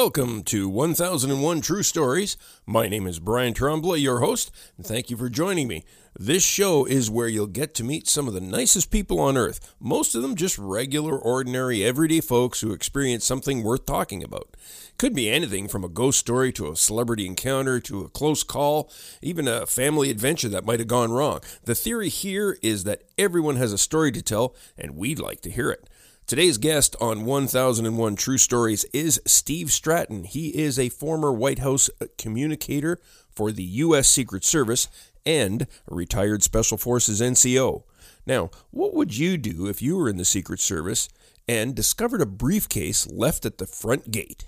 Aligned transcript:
Welcome 0.00 0.44
to 0.44 0.68
1001 0.68 1.60
True 1.60 1.82
Stories. 1.82 2.36
My 2.64 2.88
name 2.88 3.08
is 3.08 3.18
Brian 3.18 3.52
Tremblay, 3.52 3.98
your 3.98 4.20
host, 4.20 4.52
and 4.76 4.86
thank 4.86 5.10
you 5.10 5.16
for 5.16 5.28
joining 5.28 5.66
me. 5.66 5.84
This 6.16 6.44
show 6.44 6.84
is 6.84 7.10
where 7.10 7.26
you'll 7.26 7.48
get 7.48 7.74
to 7.74 7.84
meet 7.84 8.06
some 8.06 8.28
of 8.28 8.32
the 8.32 8.40
nicest 8.40 8.92
people 8.92 9.18
on 9.18 9.36
earth, 9.36 9.74
most 9.80 10.14
of 10.14 10.22
them 10.22 10.36
just 10.36 10.56
regular, 10.56 11.18
ordinary, 11.18 11.82
everyday 11.82 12.20
folks 12.20 12.60
who 12.60 12.70
experience 12.70 13.24
something 13.24 13.64
worth 13.64 13.86
talking 13.86 14.22
about. 14.22 14.56
Could 14.98 15.16
be 15.16 15.28
anything 15.28 15.66
from 15.66 15.82
a 15.82 15.88
ghost 15.88 16.20
story 16.20 16.52
to 16.52 16.70
a 16.70 16.76
celebrity 16.76 17.26
encounter 17.26 17.80
to 17.80 18.02
a 18.02 18.08
close 18.08 18.44
call, 18.44 18.92
even 19.20 19.48
a 19.48 19.66
family 19.66 20.10
adventure 20.10 20.48
that 20.48 20.64
might 20.64 20.78
have 20.78 20.86
gone 20.86 21.10
wrong. 21.10 21.40
The 21.64 21.74
theory 21.74 22.08
here 22.08 22.56
is 22.62 22.84
that 22.84 23.02
everyone 23.18 23.56
has 23.56 23.72
a 23.72 23.78
story 23.78 24.12
to 24.12 24.22
tell, 24.22 24.54
and 24.78 24.96
we'd 24.96 25.18
like 25.18 25.40
to 25.40 25.50
hear 25.50 25.72
it. 25.72 25.90
Today's 26.28 26.58
guest 26.58 26.94
on 27.00 27.24
1001 27.24 28.16
True 28.16 28.36
Stories 28.36 28.84
is 28.92 29.18
Steve 29.24 29.72
Stratton. 29.72 30.24
He 30.24 30.48
is 30.48 30.78
a 30.78 30.90
former 30.90 31.32
White 31.32 31.60
House 31.60 31.88
communicator 32.18 33.00
for 33.30 33.50
the 33.50 33.62
U.S. 33.62 34.08
Secret 34.08 34.44
Service 34.44 34.88
and 35.24 35.62
a 35.90 35.94
retired 35.94 36.42
Special 36.42 36.76
Forces 36.76 37.22
NCO. 37.22 37.84
Now, 38.26 38.50
what 38.70 38.92
would 38.92 39.16
you 39.16 39.38
do 39.38 39.68
if 39.68 39.80
you 39.80 39.96
were 39.96 40.10
in 40.10 40.18
the 40.18 40.24
Secret 40.26 40.60
Service 40.60 41.08
and 41.48 41.74
discovered 41.74 42.20
a 42.20 42.26
briefcase 42.26 43.10
left 43.10 43.46
at 43.46 43.56
the 43.56 43.66
front 43.66 44.10
gate? 44.10 44.44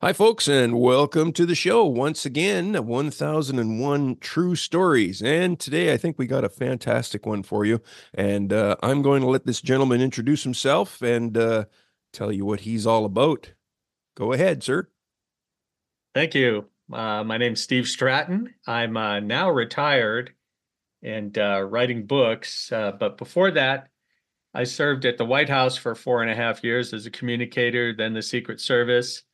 Hi, 0.00 0.12
folks, 0.12 0.46
and 0.46 0.78
welcome 0.78 1.32
to 1.32 1.44
the 1.44 1.56
show 1.56 1.84
once 1.84 2.24
again 2.24 2.86
1001 2.86 4.16
True 4.20 4.54
Stories. 4.54 5.20
And 5.20 5.58
today 5.58 5.92
I 5.92 5.96
think 5.96 6.16
we 6.16 6.28
got 6.28 6.44
a 6.44 6.48
fantastic 6.48 7.26
one 7.26 7.42
for 7.42 7.64
you. 7.64 7.80
And 8.14 8.52
uh, 8.52 8.76
I'm 8.80 9.02
going 9.02 9.22
to 9.22 9.28
let 9.28 9.44
this 9.44 9.60
gentleman 9.60 10.00
introduce 10.00 10.44
himself 10.44 11.02
and 11.02 11.36
uh, 11.36 11.64
tell 12.12 12.30
you 12.30 12.44
what 12.44 12.60
he's 12.60 12.86
all 12.86 13.04
about. 13.06 13.54
Go 14.16 14.32
ahead, 14.32 14.62
sir. 14.62 14.88
Thank 16.14 16.36
you. 16.36 16.66
Uh, 16.92 17.24
my 17.24 17.36
name's 17.36 17.60
Steve 17.60 17.88
Stratton. 17.88 18.54
I'm 18.68 18.96
uh, 18.96 19.18
now 19.18 19.50
retired 19.50 20.32
and 21.02 21.36
uh, 21.36 21.66
writing 21.68 22.06
books. 22.06 22.70
Uh, 22.70 22.92
but 22.92 23.18
before 23.18 23.50
that, 23.50 23.88
I 24.54 24.62
served 24.62 25.06
at 25.06 25.18
the 25.18 25.26
White 25.26 25.48
House 25.48 25.76
for 25.76 25.96
four 25.96 26.22
and 26.22 26.30
a 26.30 26.36
half 26.36 26.62
years 26.62 26.92
as 26.92 27.04
a 27.04 27.10
communicator, 27.10 27.92
then 27.92 28.14
the 28.14 28.22
Secret 28.22 28.60
Service 28.60 29.24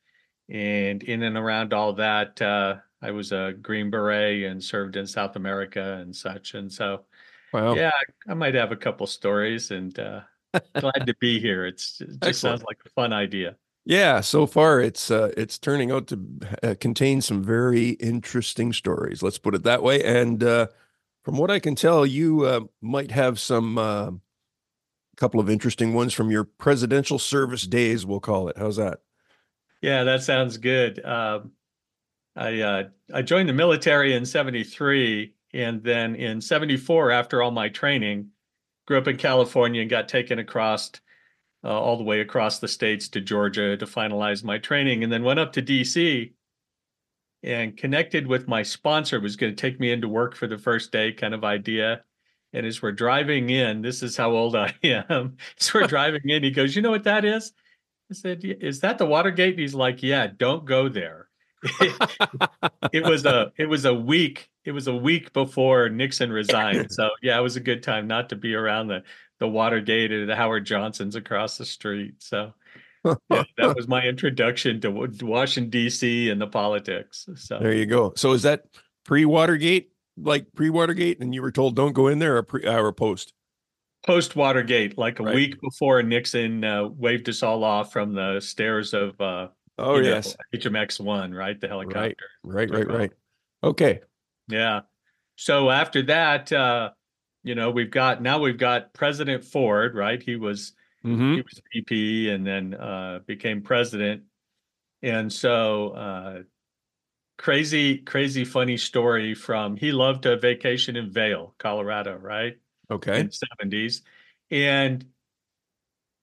and 0.49 1.03
in 1.03 1.23
and 1.23 1.37
around 1.37 1.73
all 1.73 1.93
that, 1.93 2.41
uh, 2.41 2.75
I 3.01 3.11
was 3.11 3.31
a 3.31 3.53
Green 3.61 3.89
Beret 3.89 4.43
and 4.43 4.63
served 4.63 4.95
in 4.95 5.07
South 5.07 5.35
America 5.35 5.99
and 6.01 6.15
such. 6.15 6.53
And 6.53 6.71
so, 6.71 7.05
wow. 7.53 7.75
yeah, 7.75 7.91
I, 8.27 8.33
might 8.33 8.55
have 8.55 8.71
a 8.71 8.75
couple 8.75 9.07
stories 9.07 9.71
and 9.71 9.97
uh, 9.99 10.21
glad 10.79 11.05
to 11.05 11.15
be 11.19 11.39
here. 11.39 11.65
It's, 11.65 12.01
it 12.01 12.07
just 12.07 12.23
Excellent. 12.23 12.59
sounds 12.59 12.63
like 12.63 12.77
a 12.85 12.89
fun 12.89 13.13
idea. 13.13 13.55
Yeah, 13.87 14.21
so 14.21 14.47
far 14.47 14.81
it's 14.81 15.11
uh, 15.11 15.31
it's 15.37 15.59
turning 15.59 15.91
out 15.91 16.07
to 16.07 16.19
uh, 16.63 16.73
contain 16.79 17.21
some 17.21 17.43
very 17.43 17.89
interesting 17.91 18.73
stories. 18.73 19.21
Let's 19.21 19.37
put 19.37 19.53
it 19.53 19.61
that 19.61 19.83
way. 19.83 20.03
And 20.03 20.43
uh, 20.43 20.67
from 21.23 21.37
what 21.37 21.51
I 21.51 21.59
can 21.59 21.75
tell, 21.75 22.03
you 22.03 22.45
uh, 22.45 22.61
might 22.81 23.11
have 23.11 23.39
some 23.39 23.77
uh, 23.77 24.09
couple 25.17 25.39
of 25.39 25.51
interesting 25.51 25.93
ones 25.93 26.13
from 26.13 26.31
your 26.31 26.45
presidential 26.45 27.19
service 27.19 27.67
days. 27.67 28.07
We'll 28.07 28.19
call 28.19 28.47
it. 28.49 28.57
How's 28.57 28.77
that? 28.77 29.01
Yeah, 29.85 30.03
that 30.05 30.23
sounds 30.23 30.57
good. 30.57 31.05
Um, 31.05 31.51
I 32.35 32.61
uh, 32.61 32.83
I 33.13 33.21
joined 33.21 33.49
the 33.49 33.53
military 33.53 34.15
in 34.15 34.25
'73, 34.25 35.35
and 35.53 35.83
then 35.83 36.15
in 36.15 36.41
'74, 36.41 37.11
after 37.11 37.43
all 37.43 37.51
my 37.51 37.69
training, 37.69 38.31
grew 38.87 38.97
up 38.97 39.07
in 39.07 39.17
California 39.17 39.81
and 39.81 39.89
got 39.89 40.09
taken 40.09 40.39
across 40.39 40.91
uh, 41.63 41.69
all 41.69 41.97
the 41.97 42.03
way 42.03 42.21
across 42.21 42.59
the 42.59 42.67
states 42.67 43.09
to 43.09 43.21
Georgia 43.21 43.77
to 43.77 43.85
finalize 43.85 44.43
my 44.43 44.57
training, 44.57 45.03
and 45.03 45.13
then 45.13 45.23
went 45.23 45.39
up 45.39 45.53
to 45.53 45.61
DC 45.61 46.33
and 47.43 47.77
connected 47.77 48.27
with 48.27 48.47
my 48.47 48.63
sponsor. 48.63 49.19
Was 49.19 49.35
going 49.35 49.55
to 49.55 49.61
take 49.61 49.79
me 49.79 49.91
into 49.91 50.07
work 50.07 50.35
for 50.35 50.47
the 50.47 50.57
first 50.57 50.91
day, 50.91 51.11
kind 51.11 51.33
of 51.33 51.43
idea. 51.43 52.03
And 52.53 52.65
as 52.65 52.81
we're 52.81 52.91
driving 52.93 53.49
in, 53.49 53.81
this 53.81 54.01
is 54.01 54.17
how 54.17 54.31
old 54.31 54.55
I 54.55 54.73
am. 54.83 55.37
As 55.59 55.73
we're 55.73 55.87
driving 55.87 56.29
in, 56.29 56.43
he 56.43 56.51
goes, 56.51 56.75
"You 56.75 56.81
know 56.81 56.91
what 56.91 57.03
that 57.03 57.25
is?" 57.25 57.53
I 58.09 58.13
said, 58.13 58.43
"Is 58.43 58.81
that 58.81 58.97
the 58.97 59.05
Watergate?" 59.05 59.51
And 59.51 59.59
he's 59.59 59.75
like, 59.75 60.03
"Yeah, 60.03 60.27
don't 60.27 60.65
go 60.65 60.89
there." 60.89 61.27
it 62.91 63.03
was 63.03 63.25
a 63.25 63.51
it 63.57 63.65
was 63.65 63.85
a 63.85 63.93
week 63.93 64.49
it 64.65 64.71
was 64.71 64.87
a 64.87 64.95
week 64.95 65.31
before 65.31 65.89
Nixon 65.89 66.31
resigned. 66.31 66.91
So 66.91 67.11
yeah, 67.21 67.37
it 67.37 67.41
was 67.41 67.55
a 67.55 67.61
good 67.61 67.83
time 67.83 68.07
not 68.07 68.29
to 68.29 68.35
be 68.35 68.55
around 68.55 68.87
the 68.87 69.03
the 69.39 69.47
Watergate 69.47 70.11
and 70.11 70.29
the 70.29 70.35
Howard 70.35 70.65
Johnsons 70.65 71.15
across 71.15 71.57
the 71.57 71.65
street. 71.65 72.15
So 72.19 72.53
yeah, 73.29 73.43
that 73.57 73.75
was 73.75 73.87
my 73.87 74.03
introduction 74.03 74.81
to 74.81 74.91
Washington 75.21 75.69
D.C. 75.69 76.29
and 76.29 76.41
the 76.41 76.47
politics. 76.47 77.27
So 77.35 77.59
there 77.59 77.73
you 77.73 77.85
go. 77.85 78.13
So 78.15 78.33
is 78.33 78.41
that 78.43 78.65
pre 79.03 79.25
Watergate, 79.25 79.91
like 80.17 80.47
pre 80.55 80.69
Watergate, 80.69 81.19
and 81.19 81.33
you 81.33 81.41
were 81.41 81.51
told 81.51 81.75
don't 81.75 81.93
go 81.93 82.07
in 82.07 82.19
there, 82.19 82.37
or 82.37 82.43
pre 82.43 82.65
or 82.65 82.91
post? 82.91 83.33
Post 84.05 84.35
Watergate, 84.35 84.97
like 84.97 85.19
a 85.19 85.23
right. 85.23 85.35
week 85.35 85.61
before 85.61 86.01
Nixon 86.03 86.63
uh, 86.63 86.87
waved 86.87 87.27
us 87.29 87.43
all 87.43 87.63
off 87.63 87.91
from 87.91 88.13
the 88.13 88.39
stairs 88.39 88.93
of 88.93 89.19
uh, 89.19 89.47
oh 89.77 89.97
yes 89.97 90.35
know, 90.53 90.59
HMX 90.59 90.99
one, 90.99 91.33
right, 91.33 91.59
the 91.59 91.67
helicopter. 91.67 92.15
Right, 92.43 92.69
right, 92.69 92.87
right, 92.87 92.97
right. 92.97 93.11
Okay. 93.63 94.01
Yeah. 94.47 94.81
So 95.37 95.69
after 95.69 96.03
that, 96.03 96.51
uh, 96.51 96.91
you 97.43 97.55
know, 97.55 97.71
we've 97.71 97.91
got 97.91 98.21
now 98.21 98.39
we've 98.39 98.57
got 98.57 98.93
President 98.93 99.43
Ford, 99.43 99.95
right? 99.95 100.21
He 100.21 100.35
was 100.35 100.73
mm-hmm. 101.03 101.33
he 101.35 101.41
was 101.41 101.61
VP 101.73 102.29
and 102.29 102.45
then 102.45 102.73
uh, 102.73 103.19
became 103.25 103.61
president, 103.61 104.23
and 105.01 105.33
so 105.33 105.89
uh, 105.89 106.39
crazy, 107.37 107.97
crazy, 107.97 108.45
funny 108.45 108.77
story 108.77 109.33
from 109.33 109.75
he 109.75 109.91
loved 109.91 110.25
a 110.25 110.37
vacation 110.37 110.95
in 110.95 111.11
Vail, 111.11 111.55
Colorado, 111.57 112.17
right? 112.17 112.57
Okay. 112.91 113.19
in 113.19 113.29
70s 113.29 114.01
and 114.51 115.05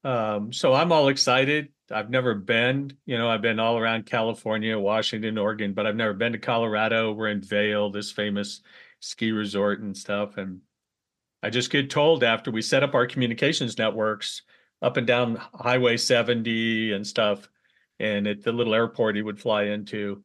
um, 0.05 0.53
so 0.53 0.73
i'm 0.73 0.93
all 0.93 1.09
excited. 1.09 1.69
I've 1.91 2.11
never 2.11 2.35
been 2.35 2.97
you 3.05 3.19
know 3.19 3.29
i've 3.29 3.43
been 3.43 3.61
all 3.61 3.77
around 3.77 4.07
california 4.07 4.79
washington 4.79 5.37
oregon 5.37 5.75
but 5.75 5.87
i've 5.87 5.97
never 5.97 6.15
been 6.15 6.33
to 6.33 6.39
colorado. 6.39 7.13
We're 7.13 7.29
in 7.29 7.43
vail 7.43 7.91
this 7.91 8.11
famous 8.11 8.63
ski 9.01 9.33
resort 9.33 9.81
and 9.81 9.97
stuff. 9.97 10.39
And 10.39 10.61
i 11.43 11.51
just 11.51 11.71
get 11.71 11.91
told 11.91 12.25
after 12.25 12.51
we 12.51 12.63
set 12.63 12.83
up 12.83 12.95
our 12.95 13.07
communications 13.07 13.77
networks 13.77 14.43
up 14.83 14.97
and 14.97 15.07
down 15.07 15.41
highway 15.55 15.97
70 15.97 16.93
and 16.93 17.07
stuff 17.07 17.49
and 18.01 18.27
at 18.27 18.43
the 18.43 18.53
little 18.53 18.75
airport 18.75 19.17
he 19.17 19.23
would 19.23 19.41
fly 19.41 19.65
into 19.65 20.23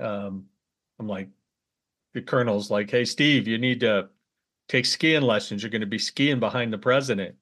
um, 0.00 0.44
i'm 0.98 1.08
like 1.08 1.28
the 2.12 2.20
colonel's 2.20 2.70
like 2.70 2.90
hey 2.90 3.04
steve 3.04 3.48
you 3.48 3.58
need 3.58 3.80
to 3.80 4.08
take 4.68 4.86
skiing 4.86 5.22
lessons. 5.22 5.62
You're 5.62 5.70
going 5.70 5.80
to 5.80 5.86
be 5.86 5.98
skiing 5.98 6.40
behind 6.40 6.72
the 6.72 6.78
president. 6.78 7.36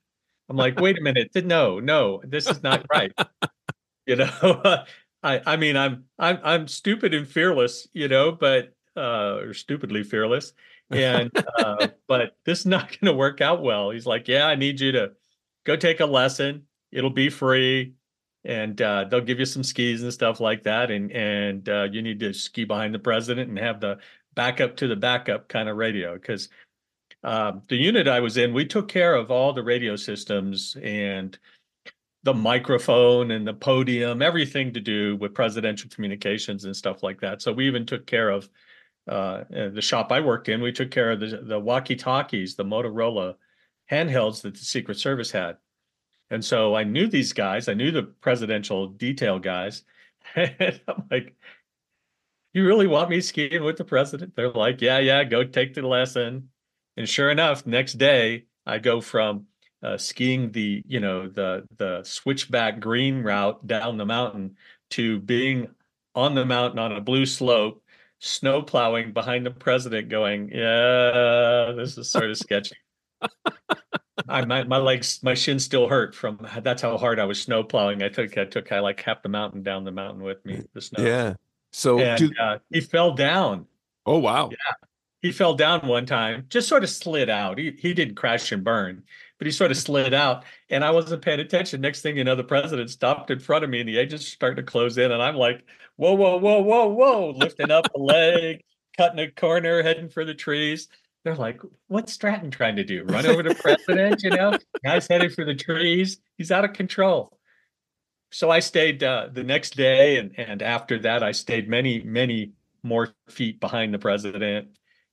I'm 0.49 0.57
like, 0.57 0.81
wait 0.81 0.99
a 0.99 1.01
minute. 1.03 1.31
No, 1.45 1.81
no, 1.81 2.21
this 2.25 2.49
is 2.49 2.63
not 2.63 2.85
right. 2.93 3.13
you 4.07 4.17
know, 4.17 4.83
I, 5.23 5.41
I 5.47 5.57
mean, 5.57 5.77
I'm, 5.77 6.05
I'm, 6.19 6.39
I'm 6.43 6.69
stupid 6.69 7.15
and 7.15 7.27
fearless, 7.27 7.89
you 7.93 8.09
know, 8.09 8.33
but, 8.33 8.75
uh, 8.97 9.37
or 9.37 9.55
stupidly 9.55 10.03
fearless. 10.03 10.53
And, 10.91 11.31
uh, 11.59 11.89
but 12.07 12.37
this 12.45 12.61
is 12.61 12.67
not 12.67 12.89
going 12.89 13.11
to 13.11 13.15
work 13.15 13.41
out 13.41 13.63
well. 13.63 13.91
He's 13.91 14.05
like, 14.05 14.29
yeah, 14.29 14.47
I 14.47 14.57
need 14.57 14.79
you 14.79 14.93
to 14.93 15.13
go 15.65 15.75
take 15.75 16.01
a 16.01 16.07
lesson. 16.07 16.65
It'll 16.91 17.09
be 17.09 17.31
free. 17.31 17.95
And 18.45 18.83
uh, 18.83 19.05
they'll 19.05 19.21
give 19.21 19.39
you 19.39 19.47
some 19.47 19.63
skis 19.63 20.03
and 20.03 20.13
stuff 20.13 20.41
like 20.41 20.65
that, 20.65 20.91
and 20.91 21.13
and 21.13 21.69
uh, 21.69 21.87
you 21.93 22.03
need 22.03 22.19
to 22.19 22.33
ski 22.33 22.65
behind 22.65 22.93
the 22.93 22.99
president 22.99 23.49
and 23.49 23.57
have 23.57 23.81
the 23.81 23.99
backup 24.35 24.77
to 24.79 24.89
the 24.89 24.97
backup 24.97 25.47
kind 25.47 25.69
of 25.69 25.77
radio 25.77 26.15
because 26.15 26.49
um, 27.25 27.63
the 27.69 27.77
unit 27.77 28.09
I 28.09 28.21
was 28.21 28.37
in, 28.37 28.53
we 28.53 28.65
took 28.65 28.89
care 28.89 29.15
of 29.15 29.31
all 29.31 29.53
the 29.53 29.63
radio 29.63 29.97
systems 29.97 30.77
and 30.83 31.39
the 32.25 32.35
microphone 32.35 33.33
and 33.33 33.47
the 33.47 33.55
podium, 33.55 34.23
everything 34.23 34.73
to 34.73 34.81
do 34.81 35.17
with 35.17 35.35
presidential 35.35 35.91
communications 35.91 36.65
and 36.65 36.77
stuff 36.77 37.03
like 37.03 37.21
that. 37.21 37.43
So 37.43 37.53
we 37.53 37.67
even 37.67 37.85
took 37.85 38.07
care 38.07 38.31
of 38.31 38.49
uh, 39.09 39.45
the 39.51 39.83
shop 39.83 40.13
I 40.13 40.21
worked 40.21 40.49
in. 40.49 40.63
We 40.63 40.73
took 40.73 40.91
care 40.91 41.11
of 41.11 41.21
the, 41.21 41.43
the 41.43 41.59
walkie 41.59 41.97
talkies, 41.97 42.55
the 42.55 42.65
Motorola 42.65 43.35
handhelds 43.91 44.43
that 44.43 44.55
the 44.55 44.65
Secret 44.65 44.99
Service 44.99 45.31
had. 45.31 45.57
And 46.31 46.45
so 46.45 46.75
I 46.75 46.85
knew 46.85 47.09
these 47.09 47.33
guys, 47.33 47.69
I 47.69 47.75
knew 47.75 47.91
the 47.91 48.05
presidential 48.05 48.87
detail 48.89 49.39
guys. 49.39 49.83
and 50.37 50.81
I'm 50.89 51.05
like, 51.11 51.35
you 52.55 52.65
really 52.65 52.87
want 52.87 53.11
me 53.11 53.21
skiing 53.21 53.65
with 53.65 53.77
the 53.77 53.85
president? 53.85 54.37
They're 54.37 54.51
like, 54.51 54.81
yeah, 54.81 54.99
yeah, 54.99 55.25
go 55.25 55.43
take 55.45 55.75
the 55.75 55.83
lesson. 55.83 56.49
And 56.97 57.09
sure 57.09 57.31
enough, 57.31 57.67
next 57.67 57.95
day 57.95 58.45
I 58.67 58.79
go 58.79 59.01
from 59.01 59.47
uh, 59.83 59.99
skiing 59.99 60.53
the 60.53 60.83
you 60.87 61.01
know 61.01 61.29
the 61.29 61.67
the 61.77 62.03
switchback 62.05 62.81
green 62.81 63.23
route 63.23 63.67
down 63.67 63.97
the 63.97 64.07
mountain 64.07 64.57
to 64.91 65.19
being 65.21 65.69
on 66.15 66.35
the 66.35 66.45
mountain 66.45 66.79
on 66.79 66.93
a 66.93 67.01
blue 67.01 67.27
slope, 67.27 67.83
snow 68.19 68.63
plowing 68.63 69.13
behind 69.13 69.47
the 69.47 69.51
president, 69.51 70.09
going, 70.09 70.51
yeah, 70.51 71.73
this 71.77 71.97
is 71.97 72.11
sort 72.11 72.31
of 72.31 72.39
sketchy. 72.39 72.77
I 74.29 74.45
my, 74.45 74.65
my 74.65 74.77
legs, 74.77 75.21
my 75.23 75.35
shins 75.35 75.65
still 75.65 75.89
hurt 75.89 76.15
from 76.15 76.47
that's 76.63 76.83
how 76.83 76.97
hard 76.99 77.19
I 77.19 77.25
was 77.25 77.41
snow 77.41 77.65
plowing. 77.65 78.03
I 78.03 78.09
took 78.09 78.37
I 78.39 78.45
took 78.45 78.71
I 78.71 78.81
like 78.81 79.01
half 79.01 79.23
the 79.23 79.29
mountain 79.29 79.63
down 79.63 79.85
the 79.85 79.91
mountain 79.91 80.23
with 80.23 80.45
me, 80.45 80.63
the 80.75 80.81
snow. 80.81 81.05
Yeah. 81.05 81.35
So 81.73 81.99
and 81.99 82.19
do- 82.19 82.33
uh, 82.41 82.59
he 82.71 82.81
fell 82.81 83.13
down. 83.13 83.67
oh 84.07 84.19
wow. 84.19 84.51
He 85.23 85.31
fell 85.31 85.55
down 85.55 85.87
one 85.87 86.05
time, 86.05 86.47
just 86.49 86.69
sort 86.69 86.83
of 86.83 86.91
slid 86.91 87.31
out. 87.31 87.57
He 87.57 87.77
he 87.79 87.95
didn't 87.95 88.17
crash 88.17 88.51
and 88.51 88.65
burn, 88.65 89.05
but 89.39 89.47
he 89.47 89.53
sort 89.53 89.71
of 89.71 89.77
slid 89.77 90.13
out, 90.13 90.45
and 90.69 90.85
I 90.85 90.91
wasn't 90.91 91.23
paying 91.23 91.39
attention. 91.39 91.81
Next 91.81 92.03
thing 92.03 92.17
you 92.17 92.25
know, 92.25 92.35
the 92.35 92.43
president 92.43 92.91
stopped 92.91 93.31
in 93.31 93.39
front 93.39 93.63
of 93.63 93.71
me, 93.71 93.79
and 93.79 93.89
the 93.89 93.99
agents 93.99 94.27
started 94.27 94.57
to 94.57 94.65
close 94.65 94.99
in, 94.99 95.13
and 95.13 95.23
I'm 95.23 95.37
like, 95.37 95.65
whoa, 95.95 96.15
whoa, 96.15 96.39
whoa, 96.39 96.61
whoa, 96.61 96.89
whoa, 96.89 97.31
lifting 97.37 97.71
up 97.71 97.87
a 97.95 97.99
leg, 98.01 98.63
cutting 98.97 99.21
a 99.21 99.31
corner, 99.31 99.81
heading 99.81 100.09
for 100.09 100.25
the 100.25 100.35
trees. 100.35 100.89
They're 101.23 101.37
like, 101.37 101.61
what's 101.87 102.13
Stratton 102.13 102.51
trying 102.51 102.75
to 102.75 102.85
do? 102.85 103.05
Run 103.05 103.25
over 103.25 103.45
the 103.45 103.55
president? 103.55 104.25
You 104.25 104.31
know, 104.31 104.59
guy's 104.85 105.07
headed 105.07 105.33
for 105.35 105.45
the 105.45 105.55
trees. 105.55 106.19
He's 106.37 106.51
out 106.51 106.65
of 106.65 106.73
control. 106.73 107.39
So 108.33 108.51
I 108.51 108.59
stayed 108.59 109.05
uh, 109.05 109.29
the 109.33 109.45
next 109.45 109.77
day, 109.77 110.17
and 110.17 110.37
and 110.37 110.63
after 110.63 110.99
that, 111.01 111.23
I 111.23 111.31
stayed 111.31 111.69
many, 111.69 112.03
many 112.03 112.55
more 112.83 113.15
feet 113.29 113.61
behind 113.61 113.95
the 113.95 114.01
president 114.01 114.67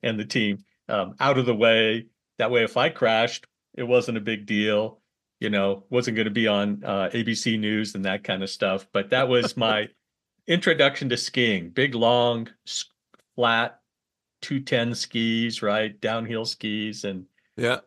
and 0.04 0.20
the 0.20 0.26
team, 0.26 0.64
um, 0.88 1.16
out 1.20 1.38
of 1.38 1.46
the 1.46 1.56
way. 1.56 2.08
That 2.38 2.52
way, 2.52 2.64
if 2.64 2.78
I 2.78 2.90
crashed, 2.90 3.46
it 3.76 3.84
wasn't 3.84 4.18
a 4.18 4.22
big 4.22 4.46
deal. 4.46 5.02
You 5.40 5.50
know, 5.50 5.86
wasn't 5.90 6.16
going 6.16 6.26
to 6.26 6.32
be 6.32 6.48
on 6.48 6.84
uh, 6.86 7.10
ABC 7.14 7.60
News 7.60 7.96
and 7.96 8.06
that 8.06 8.24
kind 8.24 8.44
of 8.44 8.50
stuff. 8.50 8.88
But 8.92 9.10
that 9.12 9.28
was 9.30 9.56
my 9.68 9.88
introduction 10.48 11.10
to 11.10 11.18
skiing. 11.18 11.70
Big, 11.70 11.96
long, 11.96 12.50
flat, 13.36 13.80
two 14.42 14.60
ten 14.60 14.94
skis, 14.96 15.62
right? 15.62 16.00
Downhill 16.00 16.46
skis, 16.46 17.04
and 17.04 17.26
Yeah. 17.58 17.80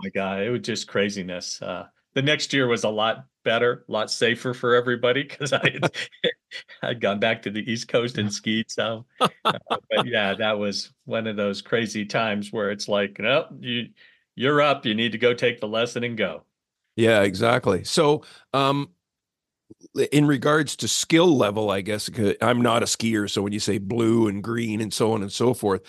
my 0.00 0.10
God, 0.10 0.42
it 0.42 0.50
was 0.50 0.60
just 0.62 0.88
craziness. 0.88 1.60
Uh, 1.62 1.86
the 2.14 2.22
next 2.22 2.52
year 2.52 2.66
was 2.66 2.84
a 2.84 2.88
lot 2.88 3.24
better, 3.44 3.84
a 3.88 3.92
lot 3.92 4.10
safer 4.10 4.54
for 4.54 4.74
everybody 4.74 5.22
because 5.22 5.52
I 5.52 5.78
had 6.82 7.00
gone 7.00 7.18
back 7.18 7.42
to 7.42 7.50
the 7.50 7.70
East 7.70 7.88
Coast 7.88 8.18
and 8.18 8.32
skied 8.32 8.70
some. 8.70 9.04
Uh, 9.20 9.28
but 9.68 10.06
yeah, 10.06 10.34
that 10.34 10.58
was 10.58 10.92
one 11.04 11.26
of 11.26 11.36
those 11.36 11.62
crazy 11.62 12.04
times 12.04 12.52
where 12.52 12.70
it's 12.70 12.88
like, 12.88 13.18
no, 13.18 13.46
you 13.60 13.88
you're 14.36 14.62
up. 14.62 14.86
You 14.86 14.94
need 14.94 15.12
to 15.12 15.18
go 15.18 15.34
take 15.34 15.60
the 15.60 15.68
lesson 15.68 16.04
and 16.04 16.16
go. 16.16 16.44
Yeah, 16.96 17.22
exactly. 17.22 17.84
So, 17.84 18.22
um, 18.52 18.90
in 20.12 20.26
regards 20.26 20.76
to 20.76 20.88
skill 20.88 21.36
level, 21.36 21.70
I 21.70 21.80
guess 21.80 22.10
I'm 22.40 22.60
not 22.60 22.82
a 22.82 22.86
skier. 22.86 23.30
So 23.30 23.42
when 23.42 23.52
you 23.52 23.60
say 23.60 23.78
blue 23.78 24.28
and 24.28 24.42
green 24.42 24.80
and 24.80 24.92
so 24.92 25.12
on 25.12 25.22
and 25.22 25.32
so 25.32 25.54
forth, 25.54 25.82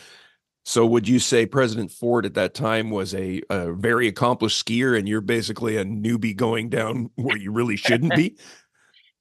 so 0.63 0.85
would 0.85 1.07
you 1.07 1.19
say 1.19 1.45
President 1.45 1.91
Ford 1.91 2.25
at 2.25 2.35
that 2.35 2.53
time 2.53 2.91
was 2.91 3.15
a, 3.15 3.41
a 3.49 3.73
very 3.73 4.07
accomplished 4.07 4.63
skier, 4.65 4.97
and 4.97 5.07
you're 5.07 5.21
basically 5.21 5.77
a 5.77 5.85
newbie 5.85 6.35
going 6.35 6.69
down 6.69 7.09
where 7.15 7.37
you 7.37 7.51
really 7.51 7.75
shouldn't 7.75 8.15
be? 8.15 8.37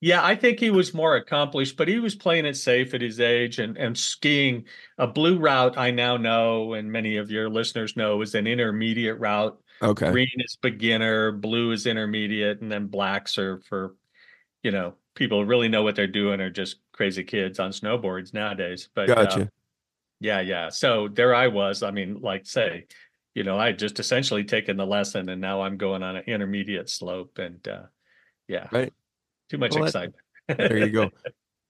Yeah, 0.02 0.25
I 0.25 0.34
think 0.34 0.58
he 0.58 0.70
was 0.70 0.94
more 0.94 1.16
accomplished, 1.16 1.76
but 1.76 1.87
he 1.87 1.98
was 1.98 2.14
playing 2.14 2.46
it 2.46 2.56
safe 2.56 2.94
at 2.94 3.02
his 3.02 3.20
age 3.20 3.58
and, 3.58 3.76
and 3.76 3.96
skiing 3.96 4.64
a 4.96 5.06
blue 5.06 5.38
route. 5.38 5.76
I 5.76 5.90
now 5.90 6.16
know, 6.16 6.72
and 6.72 6.90
many 6.90 7.19
of 7.19 7.31
your 7.31 7.50
listeners 7.50 7.98
know, 7.98 8.22
is 8.22 8.34
an 8.34 8.46
intermediate 8.46 9.19
route. 9.20 9.60
Okay. 9.82 10.10
Green 10.10 10.31
is 10.38 10.56
beginner, 10.56 11.32
blue 11.32 11.72
is 11.72 11.84
intermediate, 11.84 12.62
and 12.62 12.72
then 12.72 12.87
blacks 12.87 13.37
are 13.37 13.58
for, 13.69 13.94
you 14.62 14.70
know, 14.70 14.94
people 15.14 15.42
who 15.42 15.46
really 15.46 15.69
know 15.69 15.82
what 15.82 15.96
they're 15.96 16.06
doing 16.06 16.40
are 16.40 16.48
just 16.48 16.76
crazy 16.92 17.22
kids 17.22 17.60
on 17.60 17.70
snowboards 17.70 18.32
nowadays. 18.32 18.88
But 18.94 19.10
uh, 19.10 19.14
Gotcha. 19.16 19.50
Yeah, 20.20 20.40
yeah. 20.40 20.69
So 20.69 21.08
there 21.08 21.34
I 21.34 21.49
was. 21.49 21.82
I 21.82 21.90
mean, 21.90 22.20
like 22.20 22.46
say, 22.46 22.87
you 23.34 23.43
know, 23.44 23.58
I 23.58 23.67
had 23.67 23.78
just 23.78 23.99
essentially 23.99 24.44
taken 24.44 24.76
the 24.76 24.87
lesson 24.87 25.28
and 25.28 25.40
now 25.40 25.62
I'm 25.62 25.76
going 25.76 26.02
on 26.02 26.17
an 26.17 26.25
intermediate 26.26 26.88
slope 26.90 27.38
and 27.38 27.67
uh 27.67 27.82
yeah. 28.49 28.69
Right. 28.72 28.93
Too 29.49 29.58
much 29.58 29.72
Well, 29.75 29.84
that- 29.84 29.88
excitement. 29.88 30.17
There 30.49 30.78
you 30.78 30.90
go. 30.90 31.11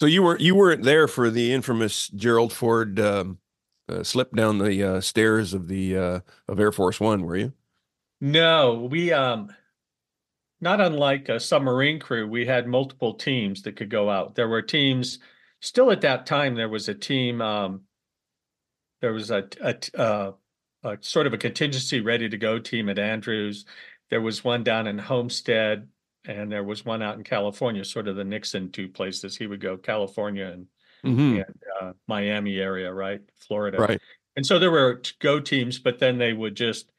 So 0.00 0.06
you 0.06 0.22
were 0.22 0.38
you 0.38 0.54
weren't 0.54 0.82
there 0.82 1.06
for 1.06 1.28
the 1.28 1.52
infamous 1.52 2.08
Gerald 2.08 2.54
Ford 2.54 2.98
um, 2.98 3.36
uh, 3.86 4.02
slip 4.02 4.34
down 4.34 4.56
the 4.56 4.82
uh, 4.82 5.00
stairs 5.02 5.52
of 5.52 5.68
the 5.68 5.94
uh, 5.94 6.20
of 6.48 6.58
Air 6.58 6.72
Force 6.72 6.98
One, 6.98 7.20
were 7.22 7.36
you? 7.36 7.52
No, 8.22 8.88
we 8.90 9.12
um 9.12 9.54
not 10.62 10.80
unlike 10.80 11.28
a 11.28 11.38
submarine 11.38 12.00
crew, 12.00 12.26
we 12.26 12.46
had 12.46 12.66
multiple 12.66 13.12
teams 13.12 13.60
that 13.62 13.76
could 13.76 13.90
go 13.90 14.08
out. 14.08 14.34
There 14.34 14.48
were 14.48 14.62
teams 14.62 15.18
still 15.60 15.90
at 15.90 16.00
that 16.00 16.24
time 16.24 16.54
there 16.54 16.70
was 16.70 16.88
a 16.88 16.94
team 16.94 17.42
um 17.42 17.82
there 19.00 19.12
was 19.12 19.30
a 19.30 19.48
a, 19.60 19.74
t- 19.74 19.92
uh, 19.96 20.32
a 20.84 20.98
sort 21.00 21.26
of 21.26 21.34
a 21.34 21.38
contingency 21.38 22.00
ready 22.00 22.28
to 22.28 22.36
go 22.36 22.58
team 22.58 22.88
at 22.88 22.98
Andrews. 22.98 23.64
There 24.10 24.20
was 24.20 24.44
one 24.44 24.64
down 24.64 24.86
in 24.86 24.98
Homestead 24.98 25.88
and 26.24 26.50
there 26.50 26.64
was 26.64 26.84
one 26.84 27.02
out 27.02 27.16
in 27.16 27.24
California, 27.24 27.84
sort 27.84 28.08
of 28.08 28.16
the 28.16 28.24
Nixon 28.24 28.70
two 28.70 28.88
places. 28.88 29.36
He 29.36 29.46
would 29.46 29.60
go 29.60 29.76
California 29.76 30.46
and, 30.46 30.66
Mm-hmm. 31.02 31.36
and 31.36 31.62
uh, 31.80 31.92
Miami 32.06 32.58
area, 32.58 32.92
right? 32.92 33.22
Florida. 33.38 33.78
Right. 33.78 34.00
And 34.36 34.44
so 34.44 34.58
there 34.58 34.70
were 34.70 35.00
go 35.18 35.40
teams, 35.40 35.78
but 35.78 35.98
then 35.98 36.18
they 36.18 36.34
would 36.34 36.54
just 36.54 36.90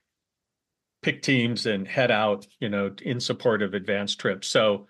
pick 1.04 1.22
teams 1.22 1.68
and 1.68 1.88
head 1.88 2.10
out, 2.10 2.48
you 2.60 2.68
know, 2.68 2.92
in 3.04 3.20
support 3.20 3.62
of 3.62 3.76
advanced 3.76 4.20
trips. 4.20 4.48
So 4.48 4.88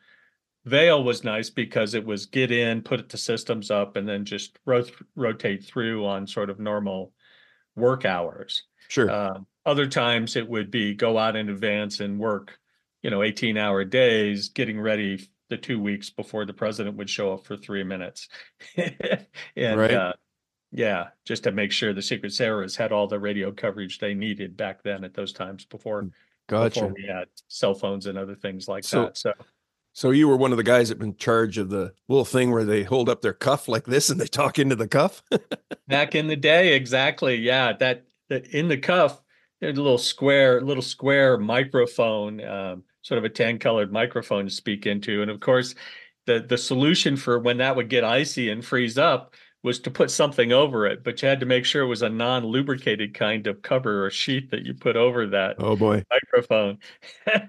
Vail 0.66 1.04
was 1.04 1.24
nice 1.24 1.50
because 1.50 1.94
it 1.96 2.06
was 2.06 2.26
get 2.28 2.52
in, 2.52 2.82
put 2.82 3.10
the 3.10 3.18
systems 3.18 3.72
up, 3.72 3.96
and 3.96 4.08
then 4.08 4.26
just 4.26 4.60
rot- 4.66 4.92
rotate 5.16 5.64
through 5.66 6.06
on 6.06 6.28
sort 6.28 6.50
of 6.50 6.60
normal 6.60 7.14
work 7.76 8.06
hours. 8.06 8.64
Sure. 8.88 9.10
Um, 9.10 9.48
other 9.66 9.88
times 9.88 10.36
it 10.36 10.48
would 10.48 10.70
be 10.70 10.94
go 10.94 11.18
out 11.18 11.36
in 11.36 11.50
advance 11.50 12.00
and 12.00 12.20
work, 12.20 12.60
you 13.02 13.10
know, 13.10 13.24
18 13.24 13.58
hour 13.58 13.84
days, 13.84 14.50
getting 14.50 14.80
ready 14.80 15.30
the 15.50 15.58
two 15.58 15.80
weeks 15.82 16.10
before 16.10 16.46
the 16.46 16.54
president 16.54 16.96
would 16.98 17.10
show 17.10 17.34
up 17.34 17.46
for 17.46 17.58
three 17.58 17.84
minutes. 17.84 18.30
and 18.78 19.80
Right. 19.80 19.92
uh, 19.94 20.14
yeah, 20.72 21.08
just 21.26 21.44
to 21.44 21.52
make 21.52 21.72
sure 21.72 21.94
the 21.94 22.02
Secret 22.02 22.34
Service 22.34 22.76
had 22.76 22.92
all 22.92 23.08
the 23.08 23.20
radio 23.20 23.52
coverage 23.52 24.00
they 24.00 24.14
needed 24.14 24.56
back 24.56 24.84
then 24.84 25.04
at 25.04 25.14
those 25.14 25.34
times 25.34 25.66
before, 25.66 26.10
gotcha. 26.48 26.80
before 26.82 26.94
we 26.96 27.06
had 27.08 27.26
cell 27.48 27.74
phones 27.74 28.06
and 28.06 28.18
other 28.18 28.36
things 28.36 28.68
like 28.68 28.84
So- 28.84 29.06
that. 29.06 29.18
So 29.18 29.34
So 29.94 30.12
you 30.12 30.28
were 30.28 30.38
one 30.38 30.52
of 30.52 30.58
the 30.58 30.64
guys 30.64 30.90
that 30.90 31.00
been 31.00 31.10
in 31.10 31.18
charge 31.18 31.58
of 31.58 31.70
the 31.70 31.94
little 32.08 32.26
thing 32.26 32.52
where 32.52 32.64
they 32.64 32.84
hold 32.84 33.10
up 33.10 33.22
their 33.22 33.34
cuff 33.34 33.68
like 33.68 33.86
this 33.86 34.10
and 34.10 34.20
they 34.20 34.28
talk 34.28 34.58
into 34.58 34.76
the 34.76 34.88
cuff. 34.88 35.22
back 35.88 36.16
in 36.16 36.28
the 36.28 36.36
day, 36.36 36.74
exactly. 36.76 37.36
Yeah, 37.36 37.74
that 37.74 38.06
that 38.30 38.48
in 38.48 38.68
the 38.68 38.78
cuff, 38.78 39.22
there's 39.60 39.78
a 39.78 39.82
little 39.82 39.98
square, 39.98 40.62
little 40.62 40.84
square 40.84 41.38
microphone, 41.38 42.44
um, 42.44 42.84
sort 43.02 43.18
of 43.18 43.26
a 43.26 43.30
tan 43.30 43.60
colored 43.60 43.92
microphone 43.92 44.46
to 44.46 44.52
speak 44.52 44.86
into. 44.86 45.22
And 45.22 45.30
of 45.30 45.42
course, 45.42 45.76
the 46.26 46.40
the 46.40 46.58
solution 46.58 47.18
for 47.18 47.40
when 47.40 47.58
that 47.58 47.76
would 47.76 47.90
get 47.90 48.04
icy 48.06 48.50
and 48.50 48.64
freeze 48.64 48.98
up 48.98 49.36
was 49.64 49.80
to 49.80 49.92
put 49.92 50.10
something 50.10 50.52
over 50.52 50.88
it, 50.88 51.04
but 51.04 51.22
you 51.22 51.28
had 51.28 51.40
to 51.40 51.46
make 51.46 51.66
sure 51.66 51.84
it 51.84 51.88
was 51.88 52.02
a 52.02 52.10
non-lubricated 52.10 53.14
kind 53.14 53.46
of 53.46 53.62
cover 53.62 54.06
or 54.06 54.10
sheet 54.10 54.50
that 54.50 54.66
you 54.66 54.74
put 54.74 54.96
over 54.96 55.28
that 55.28 55.56
oh 55.60 55.76
boy. 55.76 56.04
microphone. 56.10 56.80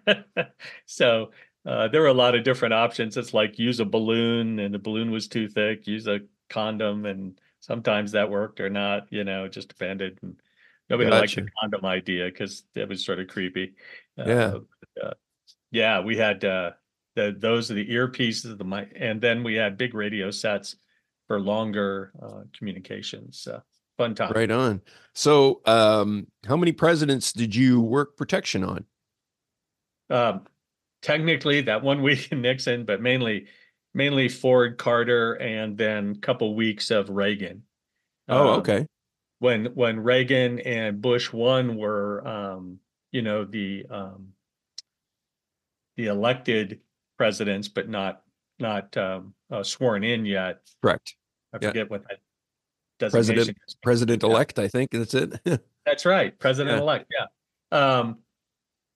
so 0.87 1.31
uh, 1.65 1.89
there 1.89 2.01
were 2.01 2.09
a 2.09 2.15
lot 2.15 2.35
of 2.35 2.45
different 2.45 2.75
options. 2.75 3.17
It's 3.17 3.35
like 3.35 3.59
use 3.59 3.81
a 3.81 3.85
balloon, 3.85 4.59
and 4.59 4.75
the 4.75 4.79
balloon 4.79 5.11
was 5.11 5.29
too 5.29 5.49
thick. 5.49 5.87
Use 5.87 6.07
a 6.07 6.21
condom, 6.51 7.07
and 7.07 7.39
sometimes 7.61 8.13
that 8.13 8.31
worked 8.31 8.61
or 8.61 8.69
not. 8.69 9.07
You 9.11 9.25
know, 9.25 9.47
just 9.49 9.69
depended. 9.69 10.19
And 10.23 10.37
nobody 10.91 11.11
liked 11.11 11.37
the 11.37 11.49
condom 11.61 11.85
idea 11.85 12.27
because 12.27 12.65
it 12.75 12.89
was 12.89 13.05
sort 13.05 13.21
of 13.21 13.29
creepy. 13.29 13.75
Yeah. 14.17 14.55
but, 14.95 15.05
uh, 15.05 15.15
yeah, 15.71 16.01
we 16.01 16.17
had 16.17 16.45
uh, 16.45 16.73
the 17.15 17.35
those 17.39 17.71
are 17.71 17.75
the 17.75 17.89
earpieces, 17.89 18.51
of 18.51 18.59
the 18.59 18.65
mic, 18.65 18.93
and 18.97 19.21
then 19.21 19.45
we 19.45 19.55
had 19.55 19.79
big 19.79 19.95
radio 19.95 20.31
sets 20.31 20.77
for 21.29 21.41
longer 21.41 22.13
uh, 22.21 22.43
communications. 22.57 23.47
Uh, 23.47 23.61
fun 23.97 24.15
time. 24.15 24.33
Right 24.35 24.51
on. 24.51 24.81
So 25.15 25.61
um, 25.65 26.27
how 26.47 26.57
many 26.57 26.73
presidents 26.73 27.33
did 27.33 27.55
you 27.55 27.81
work 27.81 28.17
protection 28.17 28.65
on? 28.65 28.85
Um, 30.11 30.43
technically, 31.03 31.61
that 31.63 31.83
one 31.83 32.03
week 32.09 32.31
in 32.33 32.41
Nixon, 32.41 32.85
but 32.85 33.01
mainly, 33.03 33.47
mainly 33.95 34.29
Ford, 34.29 34.79
Carter, 34.79 35.35
and 35.35 35.77
then 35.77 36.15
a 36.17 36.21
couple 36.21 36.55
weeks 36.55 36.91
of 36.91 37.11
Reagan. 37.11 37.63
Oh, 38.29 38.55
Um, 38.55 38.61
okay. 38.61 38.87
When 39.41 39.67
when 39.75 39.99
Reagan 40.01 40.61
and 40.61 41.03
Bush 41.03 41.33
one 41.33 41.77
were, 41.77 42.27
um, 42.27 42.79
you 43.11 43.23
know, 43.23 43.45
the 43.45 43.85
um, 43.91 44.29
the 45.97 46.07
elected 46.07 46.81
presidents, 47.19 47.67
but 47.69 47.89
not 47.89 48.23
not 48.61 48.97
um, 48.97 49.35
uh, 49.51 49.65
sworn 49.65 50.05
in 50.05 50.25
yet. 50.25 50.61
Correct. 50.81 51.17
I 51.53 51.59
Yeah. 51.61 51.69
forget 51.69 51.91
what 51.91 52.05
that 52.09 52.21
President- 53.11 53.37
designation 53.39 53.57
is. 53.67 53.75
President 53.83 54.23
elect, 54.23 54.61
I 54.61 54.69
think 54.69 54.93
that's 54.93 55.15
it. 55.15 55.33
That's 55.85 56.07
right, 56.07 56.39
President 56.39 56.79
elect. 56.81 57.11
Yeah. 57.11 57.27
Um, 57.77 58.19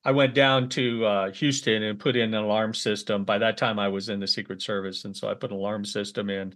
I 0.07 0.11
went 0.11 0.33
down 0.33 0.69
to 0.69 1.05
uh, 1.05 1.31
Houston 1.31 1.83
and 1.83 1.99
put 1.99 2.15
in 2.15 2.33
an 2.33 2.43
alarm 2.43 2.73
system. 2.73 3.25
By 3.25 3.39
that 3.39 3.57
time, 3.57 3.77
I 3.77 3.89
was 3.89 4.07
in 4.07 4.21
the 4.21 4.27
Secret 4.27 4.61
Service, 4.61 5.03
and 5.03 5.15
so 5.15 5.29
I 5.29 5.33
put 5.33 5.51
an 5.51 5.57
alarm 5.57 5.83
system 5.83 6.29
in 6.29 6.55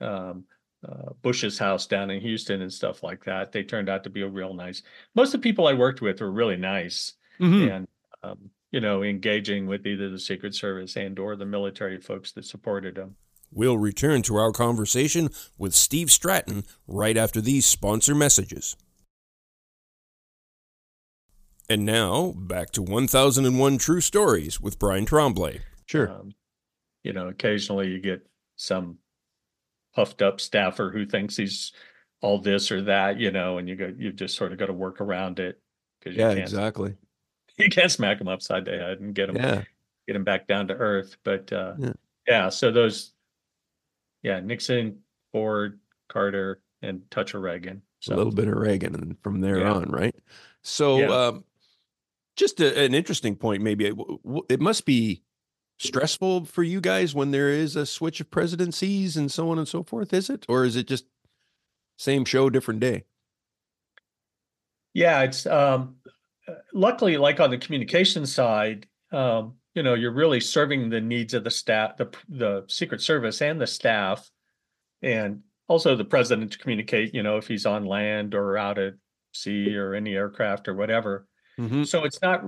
um, 0.00 0.44
uh, 0.88 1.10
Bush's 1.20 1.58
house 1.58 1.88
down 1.88 2.12
in 2.12 2.20
Houston 2.20 2.62
and 2.62 2.72
stuff 2.72 3.02
like 3.02 3.24
that. 3.24 3.50
They 3.50 3.64
turned 3.64 3.88
out 3.88 4.04
to 4.04 4.10
be 4.10 4.22
a 4.22 4.28
real 4.28 4.54
nice. 4.54 4.80
Most 5.16 5.34
of 5.34 5.40
the 5.40 5.48
people 5.50 5.66
I 5.66 5.72
worked 5.74 6.02
with 6.02 6.20
were 6.20 6.30
really 6.30 6.56
nice, 6.56 7.14
Mhm. 7.40 7.68
and 7.74 7.88
um, 8.22 8.50
you 8.70 8.80
know, 8.80 9.02
engaging 9.02 9.66
with 9.66 9.86
either 9.88 10.08
the 10.08 10.18
Secret 10.20 10.54
Service 10.54 10.96
and 10.96 11.18
or 11.18 11.34
the 11.34 11.44
military 11.44 12.00
folks 12.00 12.30
that 12.32 12.44
supported 12.44 12.94
them. 12.94 13.16
We'll 13.50 13.78
return 13.78 14.22
to 14.22 14.36
our 14.36 14.52
conversation 14.52 15.30
with 15.58 15.74
Steve 15.74 16.12
Stratton 16.12 16.64
right 16.86 17.16
after 17.16 17.40
these 17.40 17.66
sponsor 17.66 18.14
messages. 18.14 18.76
And 21.68 21.86
now, 21.86 22.32
back 22.36 22.72
to 22.72 22.82
1001 22.82 23.78
True 23.78 24.00
Stories 24.00 24.60
with 24.60 24.78
Brian 24.78 25.06
Tremblay. 25.06 25.60
Sure. 25.86 26.10
Um, 26.10 26.34
you 27.02 27.12
know, 27.12 27.28
occasionally 27.28 27.88
you 27.88 28.00
get 28.00 28.26
some 28.56 28.98
puffed 29.94 30.20
up 30.22 30.40
staffer 30.40 30.90
who 30.90 31.06
thinks 31.06 31.36
he's 31.36 31.72
all 32.20 32.38
this 32.38 32.70
or 32.70 32.82
that, 32.82 33.18
you 33.18 33.30
know, 33.30 33.58
and 33.58 33.68
you 33.68 33.76
go, 33.76 33.92
you 33.96 34.12
just 34.12 34.36
sort 34.36 34.52
of 34.52 34.58
got 34.58 34.66
to 34.66 34.72
work 34.72 35.00
around 35.00 35.38
it 35.38 35.60
because 36.00 36.16
Yeah, 36.16 36.28
can't, 36.28 36.40
exactly. 36.40 36.96
you 37.58 37.68
can't 37.70 37.90
smack 37.90 38.20
him 38.20 38.28
upside 38.28 38.64
the 38.64 38.72
head 38.72 39.00
and 39.00 39.14
get 39.14 39.28
him, 39.30 39.36
Yeah. 39.36 39.62
get 40.06 40.16
him 40.16 40.24
back 40.24 40.46
down 40.46 40.68
to 40.68 40.74
earth. 40.74 41.16
But 41.24 41.52
uh, 41.52 41.74
Yeah. 41.78 41.92
yeah, 42.26 42.48
so 42.50 42.70
those, 42.72 43.12
yeah, 44.22 44.40
Nixon, 44.40 44.98
Ford, 45.32 45.78
Carter, 46.08 46.60
and 46.82 47.02
touch 47.10 47.34
of 47.34 47.42
Reagan. 47.42 47.82
So 48.00 48.14
a 48.14 48.16
little 48.16 48.32
bit 48.32 48.48
of 48.48 48.54
Reagan 48.54 48.94
and 48.94 49.16
from 49.22 49.40
there 49.40 49.60
Yeah. 49.60 49.72
on, 49.72 49.90
right? 49.90 50.14
So, 50.62 50.98
Yeah. 50.98 51.08
um, 51.08 51.44
just 52.36 52.60
a, 52.60 52.84
an 52.84 52.94
interesting 52.94 53.36
point, 53.36 53.62
maybe 53.62 53.86
it, 53.86 53.94
it 54.48 54.60
must 54.60 54.84
be 54.84 55.22
stressful 55.78 56.44
for 56.44 56.62
you 56.62 56.80
guys 56.80 57.14
when 57.14 57.30
there 57.30 57.48
is 57.48 57.76
a 57.76 57.86
switch 57.86 58.20
of 58.20 58.30
presidencies 58.30 59.16
and 59.16 59.30
so 59.30 59.50
on 59.50 59.58
and 59.58 59.68
so 59.68 59.82
forth. 59.82 60.12
Is 60.12 60.30
it, 60.30 60.46
or 60.48 60.64
is 60.64 60.76
it 60.76 60.86
just 60.86 61.06
same 61.98 62.24
show, 62.24 62.50
different 62.50 62.80
day? 62.80 63.04
Yeah, 64.94 65.22
it's 65.22 65.44
um 65.46 65.96
uh, 66.46 66.54
luckily 66.72 67.16
like 67.16 67.40
on 67.40 67.50
the 67.50 67.58
communication 67.58 68.26
side, 68.26 68.86
um, 69.12 69.54
you 69.74 69.82
know, 69.82 69.94
you're 69.94 70.12
really 70.12 70.40
serving 70.40 70.88
the 70.88 71.00
needs 71.00 71.34
of 71.34 71.42
the 71.44 71.50
staff, 71.50 71.96
the 71.96 72.14
the 72.28 72.64
Secret 72.68 73.00
Service 73.00 73.42
and 73.42 73.60
the 73.60 73.66
staff, 73.66 74.30
and 75.02 75.40
also 75.66 75.96
the 75.96 76.04
president 76.04 76.52
to 76.52 76.58
communicate, 76.58 77.14
you 77.14 77.22
know, 77.22 77.38
if 77.38 77.48
he's 77.48 77.66
on 77.66 77.84
land 77.84 78.34
or 78.34 78.56
out 78.56 78.78
at 78.78 78.94
sea 79.32 79.76
or 79.76 79.94
any 79.94 80.14
aircraft 80.14 80.68
or 80.68 80.74
whatever. 80.74 81.26
Mm-hmm. 81.58 81.84
So 81.84 82.04
it's 82.04 82.20
not 82.20 82.44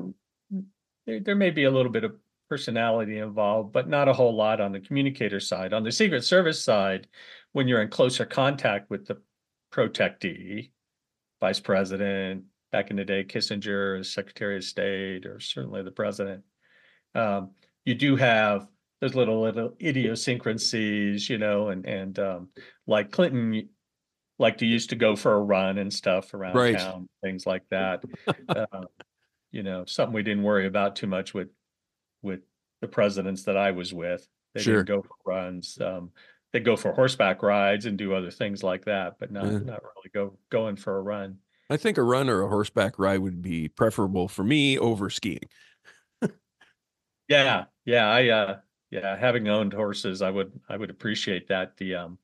there, 1.07 1.21
there 1.21 1.37
may 1.37 1.51
be 1.51 1.65
a 1.65 1.71
little 1.71 1.93
bit 1.93 2.05
of 2.05 2.17
personality 2.49 3.19
involved, 3.19 3.73
but 3.73 3.89
not 3.89 4.09
a 4.09 4.13
whole 4.13 4.35
lot 4.35 4.61
on 4.61 4.73
the 4.73 4.81
communicator 4.81 5.41
side. 5.41 5.73
On 5.73 5.83
the 5.83 5.93
Secret 5.93 6.25
Service 6.25 6.63
side, 6.63 7.09
when 7.53 7.69
you're 7.69 7.83
in 7.83 7.89
closer 7.89 8.25
contact 8.25 8.91
with 8.91 9.07
the 9.07 9.19
protectee, 9.73 10.71
vice 11.41 11.61
president, 11.61 12.45
back 12.73 12.91
in 12.91 12.97
the 12.97 13.05
day, 13.05 13.25
Kissinger, 13.25 14.05
Secretary 14.05 14.57
of 14.57 14.65
State, 14.65 15.27
or 15.27 15.41
certainly 15.41 15.83
the 15.83 15.91
president, 15.91 16.45
um, 17.15 17.51
you 17.85 17.95
do 17.95 18.17
have 18.17 18.67
those 19.01 19.15
little 19.15 19.43
little 19.43 19.75
idiosyncrasies, 19.81 21.29
you 21.29 21.39
know, 21.39 21.69
and 21.69 21.87
and 21.87 22.19
um, 22.19 22.49
like 22.87 23.11
Clinton 23.11 23.69
liked 24.39 24.61
to 24.61 24.67
used 24.67 24.91
to 24.91 24.97
go 24.97 25.17
for 25.17 25.33
a 25.35 25.41
run 25.41 25.79
and 25.79 25.93
stuff 25.93 26.35
around 26.35 26.55
Right. 26.55 26.79
town, 26.79 27.09
things 27.23 27.47
like 27.47 27.69
that. 27.71 28.05
uh, 28.55 28.87
you 29.53 29.63
know, 29.63 29.85
something 29.87 30.15
we 30.15 30.23
didn't 30.23 30.45
worry 30.45 30.67
about 30.67 30.97
too 30.97 31.07
much 31.07 31.35
with 31.35 31.51
with 32.23 32.43
the 32.81 32.89
presidents 32.89 33.45
that 33.45 33.57
I 33.57 33.73
was 33.73 33.95
with. 33.95 34.29
They 34.55 34.63
Sure. 34.63 34.75
didn't 34.79 34.87
go 34.87 35.03
for 35.03 35.17
runs. 35.27 35.81
Um, 35.81 36.13
they 36.53 36.61
go 36.61 36.77
for 36.77 36.93
horseback 36.93 37.43
rides 37.43 37.87
and 37.87 37.99
do 37.99 38.15
other 38.15 38.31
things 38.31 38.63
like 38.63 38.85
that, 38.87 39.19
but 39.19 39.31
not 39.33 39.53
Yeah. 39.53 39.59
not 39.65 39.83
really 39.83 40.11
go 40.13 40.39
going 40.51 40.77
for 40.77 40.97
a 40.99 41.03
run. 41.03 41.41
I 41.69 41.77
think 41.77 41.99
a 41.99 42.03
run 42.03 42.29
or 42.29 42.43
a 42.43 42.49
horseback 42.49 42.99
ride 42.99 43.19
would 43.21 43.43
be 43.43 43.69
preferable 43.69 44.29
for 44.29 44.45
me 44.45 44.79
over 44.79 45.11
skiing. 45.11 45.49
Yeah, 47.29 47.67
yeah, 47.85 48.09
I 48.09 48.29
uh 48.29 48.61
yeah, 48.91 49.17
having 49.17 49.49
owned 49.49 49.73
horses, 49.73 50.23
I 50.23 50.31
would 50.31 50.61
I 50.69 50.77
would 50.77 50.91
appreciate 50.91 51.49
that. 51.49 51.77
The 51.77 51.95
um 51.97 52.19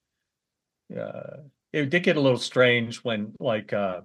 uh 0.97 1.38
it 1.73 1.91
did 1.91 2.02
get 2.02 2.17
a 2.17 2.21
little 2.21 2.38
strange 2.38 2.99
when 2.99 3.35
like 3.38 3.73
uh 3.73 4.02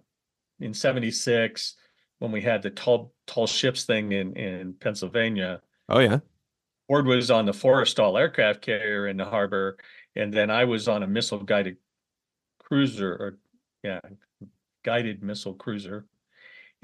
in 0.60 0.74
76 0.74 1.76
when 2.20 2.32
we 2.32 2.42
had 2.42 2.62
the 2.62 2.70
tall 2.70 3.14
tall 3.26 3.48
ships 3.48 3.84
thing 3.84 4.12
in 4.12 4.36
in 4.36 4.74
Pennsylvania. 4.74 5.62
Oh 5.90 6.00
yeah. 6.00 6.20
Ford 6.88 7.06
was 7.06 7.30
on 7.30 7.46
the 7.46 7.52
Forrestal 7.52 8.18
aircraft 8.18 8.62
carrier 8.62 9.08
in 9.08 9.18
the 9.18 9.26
harbor, 9.26 9.78
and 10.16 10.34
then 10.34 10.50
I 10.50 10.64
was 10.64 10.88
on 10.88 11.04
a 11.04 11.08
missile 11.08 11.44
guided 11.44 11.78
cruiser 12.60 13.12
or 13.12 13.38
yeah, 13.84 14.00
guided 14.84 15.22
missile 15.22 15.54
cruiser 15.54 16.06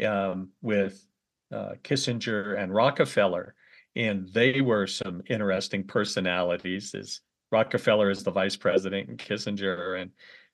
um, 0.05 0.49
with 0.61 1.05
uh, 1.53 1.73
Kissinger 1.83 2.59
and 2.59 2.73
Rockefeller, 2.73 3.55
and 3.95 4.27
they 4.29 4.61
were 4.61 4.87
some 4.87 5.23
interesting 5.27 5.85
personalities. 5.85 6.93
As 6.93 7.21
Rockefeller 7.51 8.09
is 8.09 8.23
the 8.23 8.31
vice 8.31 8.57
president 8.57 9.09
and 9.09 9.17
Kissinger, 9.17 10.01
and 10.01 10.11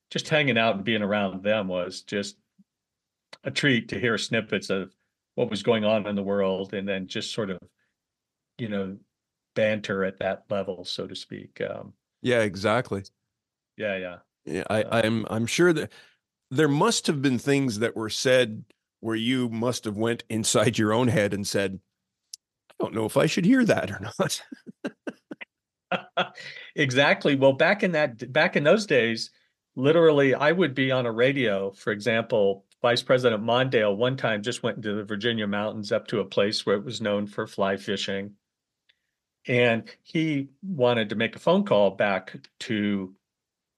just 0.10 0.30
hanging 0.30 0.58
out 0.58 0.76
and 0.76 0.84
being 0.86 1.02
around 1.04 1.44
them 1.44 1.68
was 1.68 2.02
just 2.02 2.38
a 3.44 3.52
treat 3.52 3.90
to 3.90 4.00
hear 4.00 4.18
snippets 4.18 4.70
of 4.70 4.96
what 5.36 5.50
was 5.50 5.64
going 5.64 5.86
on 5.86 6.08
in 6.08 6.16
the 6.16 6.24
world, 6.24 6.74
and 6.74 6.88
then 6.88 7.08
just 7.08 7.32
sort 7.34 7.50
of, 7.50 7.60
you 8.58 8.68
know, 8.70 8.98
banter 9.56 10.04
at 10.04 10.20
that 10.20 10.46
level, 10.50 10.86
so 10.86 11.08
to 11.08 11.16
speak. 11.16 11.62
Um, 11.62 11.94
Yeah, 12.22 12.42
exactly. 12.42 13.04
yeah, 13.78 13.98
yeah. 13.98 14.18
Yeah, 14.46 14.64
I, 14.70 14.84
Uh, 14.84 15.02
I'm 15.04 15.26
I'm 15.30 15.46
sure 15.46 15.74
that 15.74 15.92
there 16.52 16.68
must 16.68 17.08
have 17.08 17.22
been 17.22 17.40
things 17.40 17.80
that 17.80 17.96
were 17.96 18.10
said 18.10 18.66
where 19.02 19.16
you 19.16 19.50
must 19.50 19.86
have 19.86 19.98
went 19.98 20.24
inside 20.30 20.78
your 20.78 20.94
own 20.94 21.08
head 21.10 21.34
and 21.34 21.48
said, 21.48 21.80
I 22.72 22.74
don't 22.80 22.94
know 22.94 23.06
if 23.06 23.18
I 23.18 23.28
should 23.28 23.46
hear 23.46 23.66
that 23.66 23.92
or 23.92 24.00
not. 24.02 24.44
exactly. 26.76 27.36
Well, 27.36 27.54
back 27.54 27.84
in 27.84 27.92
that 27.94 28.32
back 28.32 28.56
in 28.56 28.64
those 28.64 28.86
days, 28.86 29.32
literally, 29.80 30.36
I 30.36 30.52
would 30.52 30.76
be 30.76 30.92
on 30.92 31.06
a 31.06 31.12
radio. 31.12 31.72
For 31.72 31.92
example, 31.92 32.66
Vice 32.82 33.02
President 33.02 33.44
Mondale 33.44 33.96
one 33.96 34.18
time 34.18 34.44
just 34.44 34.62
went 34.64 34.78
into 34.78 34.94
the 34.94 35.04
Virginia 35.04 35.48
mountains 35.48 35.92
up 35.92 36.08
to 36.08 36.20
a 36.20 36.26
place 36.26 36.66
where 36.66 36.76
it 36.76 36.86
was 36.86 37.02
known 37.02 37.28
for 37.28 37.48
fly 37.48 37.78
fishing, 37.78 38.34
and 39.48 39.90
he 40.04 40.50
wanted 40.62 41.10
to 41.10 41.16
make 41.16 41.36
a 41.36 41.40
phone 41.40 41.66
call 41.66 41.92
back 41.92 42.36
to 42.60 43.16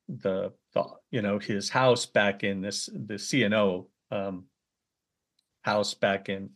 the, 0.10 0.52
the 0.74 0.84
you 1.10 1.22
know 1.22 1.40
his 1.40 1.70
house 1.70 2.06
back 2.06 2.44
in 2.44 2.62
this 2.62 2.88
the 2.88 3.16
CNO 3.16 3.88
um, 4.12 4.46
house 5.62 5.94
back 5.94 6.30
in 6.30 6.52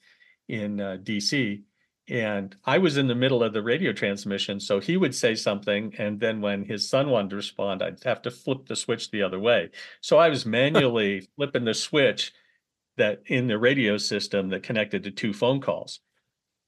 in 0.48 0.80
uh, 0.80 0.98
DC 1.02 1.64
and 2.08 2.56
I 2.66 2.78
was 2.78 2.98
in 2.98 3.08
the 3.08 3.16
middle 3.16 3.44
of 3.44 3.54
the 3.54 3.64
radio 3.64 3.92
transmission, 3.92 4.60
so 4.60 4.80
he 4.80 4.96
would 4.96 5.16
say 5.16 5.34
something, 5.34 5.94
and 5.98 6.20
then 6.20 6.40
when 6.40 6.64
his 6.64 6.88
son 6.88 7.10
wanted 7.10 7.32
to 7.32 7.36
respond, 7.36 7.82
I'd 7.82 8.04
have 8.04 8.22
to 8.24 8.32
flip 8.32 8.68
the 8.68 8.76
switch 8.76 9.10
the 9.10 9.24
other 9.24 9.40
way. 9.40 9.72
So 10.02 10.18
I 10.18 10.30
was 10.30 10.46
manually 10.46 11.28
flipping 11.36 11.66
the 11.66 11.74
switch 11.74 12.32
that 12.98 13.24
in 13.26 13.48
the 13.48 13.58
radio 13.58 13.98
system 13.98 14.50
that 14.50 14.64
connected 14.64 15.04
to 15.04 15.12
two 15.12 15.34
phone 15.34 15.62
calls. 15.62 16.00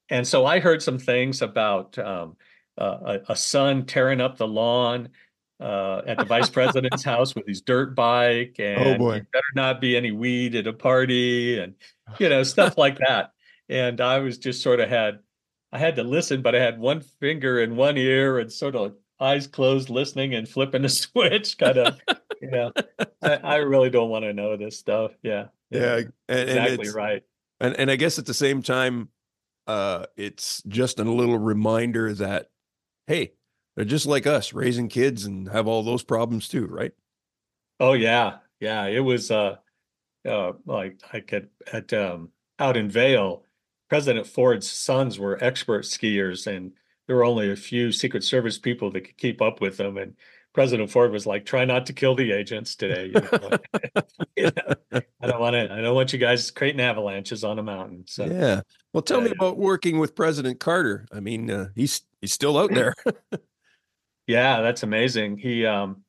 And 0.10 0.28
so 0.28 0.46
I 0.46 0.60
heard 0.60 0.82
some 0.82 1.00
things 1.00 1.42
about 1.42 1.98
um, 2.00 2.36
uh, 2.78 3.20
a, 3.28 3.34
a 3.34 3.36
son 3.36 3.86
tearing 3.86 4.22
up 4.22 4.38
the 4.38 4.48
lawn 4.48 5.10
uh, 5.60 6.02
at 6.06 6.18
the 6.18 6.26
vice 6.26 6.50
president's 6.50 7.04
house 7.06 7.36
with 7.36 7.48
his 7.48 7.62
dirt 7.62 7.96
bike, 7.96 8.56
and 8.60 9.00
boy. 9.00 9.12
there 9.12 9.28
better 9.32 9.46
not 9.56 9.82
be 9.82 9.98
any 9.98 10.12
weed 10.12 10.56
at 10.56 10.68
a 10.68 10.74
party, 10.74 11.60
and 11.60 11.76
you 12.20 12.30
know 12.30 12.44
stuff 12.44 12.78
like 12.78 12.98
that. 13.00 13.34
And 13.70 14.00
I 14.00 14.20
was 14.20 14.38
just 14.38 14.62
sort 14.62 14.80
of 14.80 14.90
had 14.90 15.20
I 15.72 15.80
had 15.80 15.96
to 15.98 16.04
listen, 16.04 16.42
but 16.42 16.56
I 16.56 16.60
had 16.60 16.80
one 16.80 17.02
finger 17.02 17.60
in 17.62 17.76
one 17.76 17.98
ear 17.98 18.40
and 18.40 18.52
sort 18.52 18.76
of 18.76 18.96
eyes 19.20 19.48
closed, 19.48 19.90
listening 19.90 20.34
and 20.36 20.48
flipping 20.48 20.82
the 20.84 20.90
switch. 20.90 21.58
Kind 21.58 21.78
of, 21.78 22.00
you 22.42 22.50
know, 22.52 22.72
I, 23.22 23.34
I 23.36 23.56
really 23.58 23.90
don't 23.90 24.10
want 24.10 24.24
to 24.26 24.34
know 24.34 24.56
this 24.58 24.78
stuff. 24.80 25.12
Yeah, 25.24 25.48
Yeah, 25.70 25.96
and, 25.96 26.10
and 26.30 26.50
exactly 26.50 26.74
it's- 26.74 26.94
right. 26.94 27.24
And 27.60 27.76
and 27.76 27.90
I 27.90 27.96
guess 27.96 28.20
at 28.20 28.28
the 28.28 28.36
same 28.36 28.62
time, 28.62 29.10
uh, 29.66 30.06
it's 30.16 30.62
just 30.68 31.00
a 31.00 31.04
little 31.04 31.40
reminder 31.40 32.14
that 32.14 32.50
hey, 33.08 33.34
they're 33.76 33.84
just 33.86 34.06
like 34.06 34.28
us, 34.28 34.54
raising 34.54 34.90
kids 34.90 35.26
and 35.26 35.50
have 35.50 35.68
all 35.68 35.82
those 35.84 36.04
problems 36.04 36.48
too, 36.48 36.68
right? 36.68 36.92
Oh 37.80 37.94
yeah, 37.94 38.38
yeah. 38.60 38.86
It 38.86 39.00
was 39.00 39.32
uh, 39.32 39.56
uh, 40.28 40.52
like 40.66 41.00
I 41.12 41.20
could 41.22 41.50
at 41.74 41.92
um 41.94 42.30
out 42.60 42.78
in 42.78 42.90
Vail, 42.92 43.44
President 43.90 44.28
Ford's 44.28 44.70
sons 44.70 45.20
were 45.20 45.42
expert 45.44 45.84
skiers, 45.86 46.48
and 46.48 46.74
there 47.08 47.16
were 47.16 47.24
only 47.26 47.52
a 47.52 47.56
few 47.56 47.92
Secret 47.92 48.24
Service 48.24 48.60
people 48.60 48.92
that 48.92 49.02
could 49.02 49.18
keep 49.18 49.42
up 49.42 49.62
with 49.62 49.78
them. 49.78 49.98
And 49.98 50.16
President 50.54 50.92
Ford 50.92 51.12
was 51.12 51.26
like, 51.26 51.46
"Try 51.46 51.66
not 51.66 51.86
to 51.88 51.94
kill 51.94 52.16
the 52.16 52.32
agents 52.32 52.76
today." 52.76 53.08
You 53.08 53.22
know? 53.32 53.58
You 54.36 54.52
know, 54.56 54.76
I 55.22 55.28
don't 55.28 55.40
want 55.40 55.54
to. 55.56 55.74
I 55.74 55.82
don't 55.82 55.96
want 55.96 56.14
you 56.14 56.20
guys 56.20 56.52
creating 56.52 56.82
avalanches 56.82 57.44
on 57.44 57.60
a 57.60 57.64
mountain. 57.64 58.06
So 58.08 58.32
yeah. 58.32 58.62
Well, 58.94 59.04
tell 59.04 59.22
Yeah, 59.22 59.28
me 59.28 59.32
about 59.32 59.58
working 59.58 60.00
with 60.00 60.16
President 60.16 60.60
Carter. 60.60 61.06
I 61.12 61.20
mean, 61.20 61.50
uh, 61.52 61.70
he's 61.76 62.02
he's 62.22 62.34
still 62.34 62.58
out 62.58 62.74
there. 62.74 62.94
Yeah, 64.28 64.62
that's 64.62 64.84
amazing. 64.84 65.38
He 65.38 65.66
um 65.66 66.04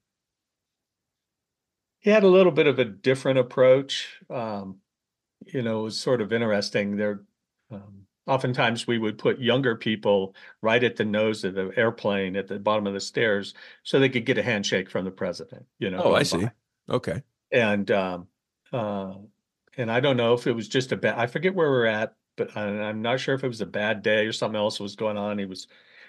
he 2.00 2.10
had 2.10 2.22
a 2.24 2.28
little 2.28 2.52
bit 2.52 2.66
of 2.66 2.78
a 2.78 2.84
different 2.84 3.38
approach. 3.38 4.20
Um, 4.30 4.80
you 5.46 5.62
know, 5.62 5.80
it 5.80 5.84
was 5.84 5.98
sort 6.00 6.20
of 6.20 6.32
interesting. 6.32 6.96
There 6.96 7.24
um 7.70 8.06
oftentimes 8.28 8.86
we 8.86 8.98
would 8.98 9.18
put 9.18 9.40
younger 9.40 9.74
people 9.74 10.34
right 10.60 10.84
at 10.84 10.96
the 10.96 11.04
nose 11.04 11.42
of 11.44 11.54
the 11.54 11.72
airplane 11.76 12.36
at 12.36 12.46
the 12.46 12.58
bottom 12.58 12.86
of 12.86 12.92
the 12.92 13.00
stairs 13.00 13.54
so 13.82 13.98
they 13.98 14.10
could 14.10 14.26
get 14.26 14.38
a 14.38 14.42
handshake 14.42 14.90
from 14.90 15.04
the 15.04 15.10
president, 15.10 15.64
you 15.78 15.90
know. 15.90 16.02
Oh, 16.04 16.14
I 16.14 16.22
see. 16.22 16.44
by. 16.44 16.52
Okay. 16.90 17.22
And 17.50 17.90
um, 17.90 18.28
uh, 18.72 19.14
and 19.76 19.90
I 19.90 20.00
don't 20.00 20.18
know 20.18 20.34
if 20.34 20.46
it 20.46 20.52
was 20.52 20.68
just 20.68 20.92
a 20.92 20.96
bad. 20.96 21.18
I 21.18 21.26
forget 21.26 21.54
where 21.54 21.70
we're 21.70 21.86
at, 21.86 22.14
but 22.36 22.56
I, 22.56 22.62
I'm 22.62 23.00
not 23.00 23.18
sure 23.18 23.34
if 23.34 23.42
it 23.42 23.48
was 23.48 23.62
a 23.62 23.66
bad 23.66 24.02
day 24.02 24.26
or 24.26 24.32
something 24.32 24.58
else 24.58 24.78
was 24.78 24.96
going 24.96 25.16
on. 25.16 25.38
He 25.38 25.46
was, 25.46 25.66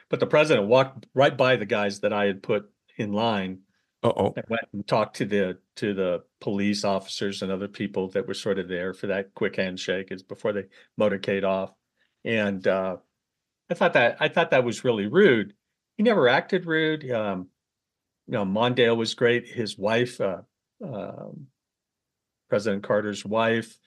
but 0.10 0.20
the 0.20 0.28
president 0.28 0.68
walked 0.68 1.08
right 1.13 1.36
by 1.36 1.56
the 1.56 1.66
guys 1.66 2.01
that 2.01 2.12
I 2.12 2.25
had 2.25 2.44
put 2.44 2.70
in 2.98 3.13
line 3.13 3.60
Uh 4.01 4.13
oh. 4.15 4.34
and 4.36 4.46
went 4.50 4.63
and 4.72 4.88
talked 4.88 5.18
to 5.18 5.25
the 5.25 5.58
to 5.75 5.94
the 5.94 6.24
police 6.39 6.86
officers 6.86 7.41
and 7.41 7.51
other 7.51 7.68
people 7.68 8.08
that 8.10 8.27
were 8.27 8.34
sort 8.34 8.58
of 8.58 8.68
there 8.70 8.94
for 8.94 9.08
that 9.08 9.34
quick 9.34 9.58
handshake 9.58 10.08
is 10.12 10.24
before 10.24 10.53
they 10.53 10.65
motorcade 11.00 11.44
off. 11.44 11.74
And 12.24 12.65
uh, 12.65 12.98
I 13.70 13.74
thought 13.74 13.94
that 13.94 14.18
I 14.20 14.29
thought 14.29 14.51
that 14.51 14.63
was 14.63 14.84
really 14.86 15.08
rude. 15.08 15.53
He 15.98 16.03
never 16.03 16.29
acted 16.29 16.65
rude. 16.65 17.10
Um, 17.12 17.50
you 18.27 18.34
know, 18.34 18.46
Mondale 18.46 18.96
was 18.96 19.15
great. 19.15 19.48
His 19.48 19.77
wife, 19.77 20.22
uh, 20.22 20.41
um, 20.84 21.48
President 22.50 22.84
Carter's 22.84 23.25
wife, 23.25 23.77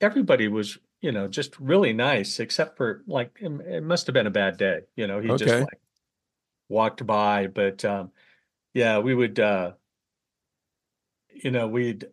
everybody 0.00 0.46
was, 0.48 0.78
you 1.00 1.10
know, 1.10 1.26
just 1.26 1.58
really 1.58 1.92
nice, 1.92 2.38
except 2.38 2.76
for 2.76 3.02
like 3.08 3.38
it, 3.40 3.50
it 3.66 3.82
must 3.82 4.06
have 4.06 4.14
been 4.14 4.26
a 4.26 4.30
bad 4.30 4.56
day. 4.56 4.82
You 4.94 5.06
know, 5.08 5.20
he 5.20 5.28
just 5.28 5.44
Okay. 5.44 5.60
like 5.60 5.80
walked 6.68 7.04
by, 7.06 7.48
but 7.48 7.84
um, 7.84 8.12
yeah, 8.74 8.98
we 8.98 9.14
would, 9.14 9.38
uh, 9.38 9.72
you 11.30 11.50
know, 11.50 11.68
we'd 11.68 12.06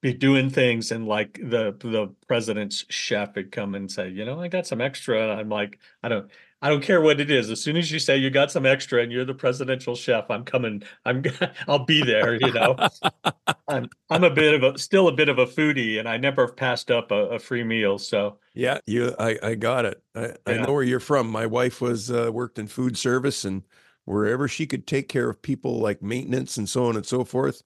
be 0.00 0.12
doing 0.12 0.48
things 0.48 0.92
and 0.92 1.08
like 1.08 1.34
the 1.42 1.74
the 1.80 2.14
president's 2.28 2.84
chef 2.88 3.34
would 3.34 3.50
come 3.50 3.74
and 3.74 3.90
say, 3.90 4.08
you 4.08 4.24
know, 4.24 4.40
I 4.40 4.48
got 4.48 4.66
some 4.66 4.80
extra. 4.80 5.22
And 5.22 5.32
I'm 5.32 5.48
like, 5.48 5.78
I 6.02 6.08
don't 6.08 6.30
I 6.62 6.68
don't 6.68 6.82
care 6.82 7.00
what 7.00 7.20
it 7.20 7.30
is. 7.30 7.50
As 7.50 7.60
soon 7.60 7.76
as 7.76 7.90
you 7.90 7.98
say 7.98 8.16
you 8.16 8.30
got 8.30 8.50
some 8.50 8.66
extra 8.66 9.02
and 9.02 9.10
you're 9.10 9.24
the 9.24 9.34
presidential 9.34 9.94
chef, 9.96 10.30
I'm 10.30 10.44
coming. 10.44 10.82
I'm 11.04 11.22
I'll 11.68 11.84
be 11.84 12.04
there, 12.04 12.34
you 12.34 12.52
know. 12.52 12.76
I'm 13.68 13.88
I'm 14.08 14.24
a 14.24 14.30
bit 14.30 14.54
of 14.54 14.74
a 14.74 14.78
still 14.78 15.08
a 15.08 15.12
bit 15.12 15.28
of 15.28 15.38
a 15.38 15.46
foodie 15.46 15.98
and 15.98 16.08
I 16.08 16.16
never 16.16 16.46
passed 16.48 16.90
up 16.90 17.10
a, 17.10 17.30
a 17.30 17.38
free 17.38 17.64
meal. 17.64 17.98
So 17.98 18.38
Yeah, 18.54 18.78
you. 18.86 19.14
I, 19.18 19.36
I 19.42 19.54
got 19.56 19.84
it. 19.84 20.02
I, 20.14 20.34
I 20.46 20.58
know 20.58 20.72
where 20.72 20.84
you're 20.84 21.00
from. 21.00 21.28
My 21.28 21.46
wife 21.46 21.80
was 21.80 22.10
uh, 22.10 22.30
worked 22.32 22.58
in 22.58 22.68
food 22.68 22.96
service, 22.96 23.44
and 23.44 23.62
wherever 24.08 24.48
she 24.48 24.66
could 24.66 24.86
take 24.86 25.06
care 25.06 25.28
of 25.28 25.42
people 25.42 25.80
like 25.80 26.02
maintenance 26.02 26.56
and 26.56 26.66
so 26.66 26.86
on 26.86 26.96
and 26.96 27.04
so 27.04 27.24
forth, 27.24 27.62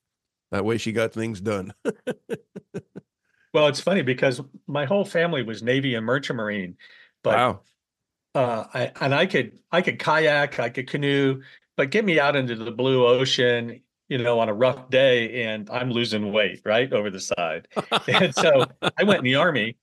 that 0.50 0.64
way 0.64 0.76
she 0.76 0.90
got 0.90 1.12
things 1.12 1.40
done. 1.40 1.72
well, 3.54 3.68
it's 3.68 3.80
funny 3.80 4.02
because 4.02 4.40
my 4.66 4.84
whole 4.84 5.04
family 5.04 5.44
was 5.44 5.62
Navy 5.62 5.94
and 5.94 6.04
Merchant 6.04 6.36
Marine, 6.36 6.76
but 7.22 7.36
wow. 7.36 7.60
uh 8.34 8.64
I 8.74 8.92
and 9.00 9.14
I 9.14 9.26
could 9.26 9.60
I 9.70 9.82
could 9.82 10.00
kayak, 10.00 10.58
I 10.58 10.68
could 10.68 10.88
canoe, 10.88 11.42
but 11.76 11.90
get 11.90 12.04
me 12.04 12.18
out 12.18 12.34
into 12.34 12.56
the 12.56 12.72
blue 12.72 13.06
ocean, 13.06 13.80
you 14.08 14.18
know, 14.18 14.40
on 14.40 14.48
a 14.48 14.54
rough 14.54 14.90
day 14.90 15.44
and 15.44 15.70
I'm 15.70 15.92
losing 15.92 16.32
weight, 16.32 16.62
right? 16.64 16.92
Over 16.92 17.10
the 17.10 17.20
side. 17.20 17.68
And 18.08 18.34
so 18.34 18.66
I 18.98 19.04
went 19.04 19.18
in 19.18 19.24
the 19.24 19.36
army 19.36 19.76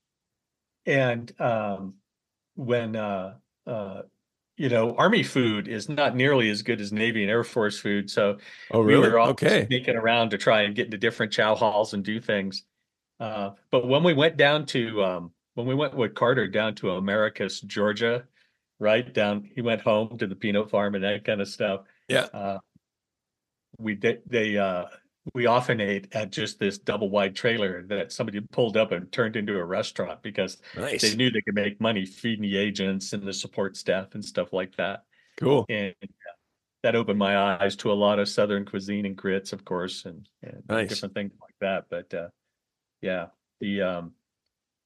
and 0.84 1.32
um 1.40 1.94
when 2.54 2.96
uh 2.96 3.36
uh 3.66 4.02
you 4.60 4.68
know, 4.68 4.94
army 4.96 5.22
food 5.22 5.68
is 5.68 5.88
not 5.88 6.14
nearly 6.14 6.50
as 6.50 6.60
good 6.60 6.82
as 6.82 6.92
Navy 6.92 7.22
and 7.22 7.30
Air 7.30 7.44
Force 7.44 7.80
food. 7.80 8.10
So 8.10 8.36
oh, 8.70 8.82
we 8.82 8.94
were 8.94 9.18
all 9.18 9.30
Okay. 9.30 9.64
sneaking 9.64 9.96
around 9.96 10.32
to 10.32 10.38
try 10.38 10.62
and 10.62 10.74
get 10.74 10.84
into 10.84 10.98
different 10.98 11.32
chow 11.32 11.54
halls 11.54 11.94
and 11.94 12.04
do 12.04 12.20
things. 12.20 12.64
Uh, 13.18 13.52
but 13.70 13.88
when 13.88 14.02
we 14.02 14.12
went 14.12 14.36
down 14.36 14.66
to 14.66 15.02
um, 15.02 15.32
when 15.54 15.66
we 15.66 15.74
went 15.74 15.94
with 15.94 16.14
Carter 16.14 16.46
down 16.46 16.74
to 16.74 16.90
Americus, 16.90 17.62
Georgia, 17.62 18.24
right 18.78 19.10
down, 19.14 19.48
he 19.54 19.62
went 19.62 19.80
home 19.80 20.18
to 20.18 20.26
the 20.26 20.36
peanut 20.36 20.68
farm 20.68 20.94
and 20.94 21.04
that 21.04 21.24
kind 21.24 21.40
of 21.40 21.48
stuff. 21.48 21.84
Yeah. 22.06 22.26
Uh, 22.34 22.58
we 23.78 23.94
did. 23.94 24.20
They 24.26 24.58
uh, 24.58 24.84
we 25.34 25.46
often 25.46 25.80
ate 25.80 26.08
at 26.14 26.32
just 26.32 26.58
this 26.58 26.78
double 26.78 27.10
wide 27.10 27.36
trailer 27.36 27.82
that 27.88 28.12
somebody 28.12 28.40
pulled 28.40 28.76
up 28.76 28.92
and 28.92 29.10
turned 29.12 29.36
into 29.36 29.58
a 29.58 29.64
restaurant 29.64 30.22
because 30.22 30.58
Nice. 30.76 31.02
they 31.02 31.14
knew 31.14 31.30
they 31.30 31.42
could 31.42 31.54
make 31.54 31.80
money 31.80 32.06
feeding 32.06 32.42
the 32.42 32.56
agents 32.56 33.12
and 33.12 33.22
the 33.22 33.32
support 33.32 33.76
staff 33.76 34.14
and 34.14 34.24
stuff 34.24 34.52
like 34.52 34.74
that 34.76 35.04
Cool. 35.36 35.66
and 35.68 35.94
that 36.82 36.96
opened 36.96 37.18
my 37.18 37.36
eyes 37.36 37.76
to 37.76 37.92
a 37.92 37.94
lot 37.94 38.18
of 38.18 38.28
southern 38.28 38.64
cuisine 38.64 39.04
and 39.04 39.16
grits 39.16 39.52
of 39.52 39.64
course 39.64 40.06
and, 40.06 40.26
and 40.42 40.62
Nice. 40.68 40.88
different 40.88 41.14
things 41.14 41.32
like 41.40 41.54
that 41.60 41.84
but 41.90 42.12
uh 42.18 42.28
yeah 43.02 43.26
the 43.60 43.82
um 43.82 44.12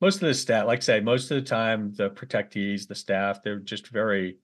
most 0.00 0.16
of 0.16 0.22
the 0.28 0.34
staff 0.34 0.66
like 0.66 0.78
I 0.78 0.82
say 0.82 1.00
most 1.00 1.30
of 1.30 1.36
the 1.36 1.48
time 1.48 1.94
the 1.94 2.10
protectees 2.10 2.88
the 2.88 2.96
staff 2.96 3.42
they're 3.44 3.60
just 3.60 3.88
very 3.88 4.38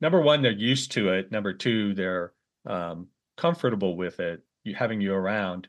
number 0.00 0.20
one 0.22 0.40
they're 0.40 0.50
used 0.52 0.92
to 0.92 1.10
it 1.10 1.30
number 1.30 1.52
two 1.52 1.92
they're 1.92 2.32
um 2.66 3.08
comfortable 3.36 3.96
with 3.96 4.18
it 4.20 4.42
you 4.64 4.74
having 4.74 5.00
you 5.00 5.12
around 5.14 5.68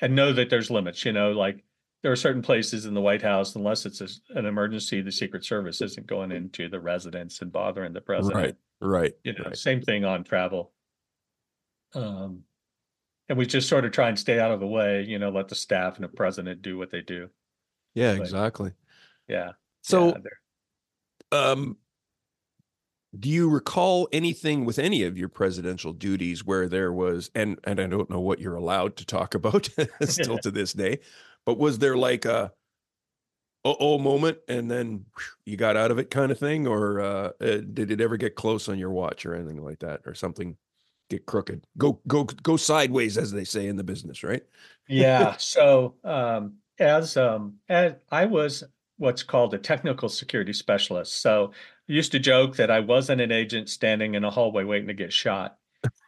and 0.00 0.14
know 0.14 0.32
that 0.32 0.50
there's 0.50 0.70
limits 0.70 1.04
you 1.04 1.12
know 1.12 1.32
like 1.32 1.62
there 2.02 2.10
are 2.10 2.16
certain 2.16 2.42
places 2.42 2.84
in 2.84 2.94
the 2.94 3.00
White 3.00 3.22
House, 3.22 3.54
unless 3.54 3.86
it's 3.86 4.00
a 4.00 4.08
an 4.36 4.44
emergency, 4.44 5.02
the 5.02 5.12
Secret 5.12 5.44
Service 5.44 5.80
isn't 5.80 6.04
going 6.08 6.32
into 6.32 6.68
the 6.68 6.80
residence 6.80 7.40
and 7.42 7.52
bothering 7.52 7.92
the 7.92 8.00
president 8.00 8.34
Right. 8.34 8.56
Right. 8.80 9.12
you 9.22 9.34
know, 9.34 9.44
Right. 9.44 9.56
same 9.56 9.82
thing 9.82 10.04
on 10.04 10.24
travel. 10.24 10.72
Um, 11.94 12.42
and 13.28 13.38
we 13.38 13.46
just 13.46 13.68
sort 13.68 13.84
of 13.84 13.92
try 13.92 14.08
and 14.08 14.18
stay 14.18 14.40
out 14.40 14.50
of 14.50 14.58
the 14.58 14.66
way, 14.66 15.04
you 15.04 15.20
know, 15.20 15.30
let 15.30 15.46
the 15.46 15.54
staff 15.54 15.94
and 15.94 16.02
the 16.02 16.08
president 16.08 16.60
do 16.60 16.76
what 16.76 16.90
they 16.90 17.02
do. 17.02 17.30
Yeah. 17.94 18.14
But- 18.14 18.22
Exactly. 18.22 18.72
Yeah. 19.28 19.52
So, 19.82 20.08
yeah, 20.08 21.50
um, 21.50 21.76
do 23.18 23.28
you 23.28 23.48
recall 23.48 24.08
anything 24.12 24.64
with 24.64 24.78
any 24.78 25.02
of 25.02 25.18
your 25.18 25.28
presidential 25.28 25.92
duties 25.92 26.44
where 26.44 26.68
there 26.68 26.92
was, 26.92 27.30
and 27.34 27.58
and 27.64 27.80
I 27.80 27.86
don't 27.86 28.10
know 28.10 28.20
what 28.20 28.38
you're 28.38 28.54
allowed 28.54 28.96
to 28.96 29.06
talk 29.06 29.34
about 29.36 29.68
still 30.02 30.38
to 30.38 30.50
this 30.50 30.72
day, 30.72 31.00
but 31.44 31.58
was 31.58 31.78
there 31.78 31.96
like 31.96 32.24
a 32.24 32.52
oh 33.64 33.96
moment 33.96 34.38
and 34.48 34.68
then 34.68 35.04
you 35.46 35.56
got 35.56 35.76
out 35.76 35.92
of 35.92 35.98
it 35.98 36.10
kind 36.10 36.32
of 36.32 36.38
thing, 36.38 36.66
or 36.66 37.00
uh, 37.00 37.30
uh, 37.40 37.58
did 37.72 37.90
it 37.90 38.00
ever 38.00 38.16
get 38.16 38.34
close 38.34 38.68
on 38.68 38.78
your 38.78 38.90
watch 38.90 39.24
or 39.26 39.34
anything 39.34 39.62
like 39.62 39.80
that, 39.80 40.00
or 40.06 40.14
something 40.14 40.56
get 41.10 41.26
crooked, 41.26 41.64
go 41.76 42.00
go 42.08 42.24
go 42.24 42.56
sideways 42.56 43.18
as 43.18 43.30
they 43.30 43.44
say 43.44 43.66
in 43.66 43.76
the 43.76 43.84
business, 43.84 44.24
right? 44.24 44.42
yeah. 44.88 45.36
So, 45.38 45.94
um, 46.04 46.54
as, 46.78 47.16
um, 47.16 47.56
as 47.68 47.94
I 48.10 48.24
was 48.24 48.64
what's 48.96 49.22
called 49.22 49.52
a 49.52 49.58
technical 49.58 50.08
security 50.08 50.52
specialist. 50.52 51.20
So 51.20 51.52
used 51.86 52.12
to 52.12 52.18
joke 52.18 52.56
that 52.56 52.70
I 52.70 52.80
wasn't 52.80 53.20
an 53.20 53.32
agent 53.32 53.68
standing 53.68 54.14
in 54.14 54.24
a 54.24 54.30
hallway 54.30 54.64
waiting 54.64 54.88
to 54.88 54.94
get 54.94 55.12
shot, 55.12 55.56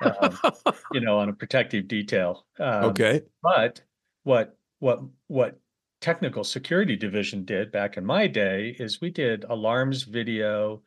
um, 0.02 0.38
you 0.92 1.00
know, 1.00 1.18
on 1.18 1.28
a 1.28 1.32
protective 1.32 1.88
detail. 1.88 2.46
Um, 2.58 2.84
okay. 2.84 3.22
But 3.42 3.82
what 4.22 4.56
what 4.78 5.00
what 5.28 5.58
technical 6.00 6.44
security 6.44 6.96
division 6.96 7.44
did 7.44 7.72
back 7.72 7.96
in 7.96 8.04
my 8.04 8.26
day 8.26 8.76
is 8.78 9.00
we 9.00 9.10
did 9.10 9.44
alarms, 9.44 10.02
video, 10.02 10.82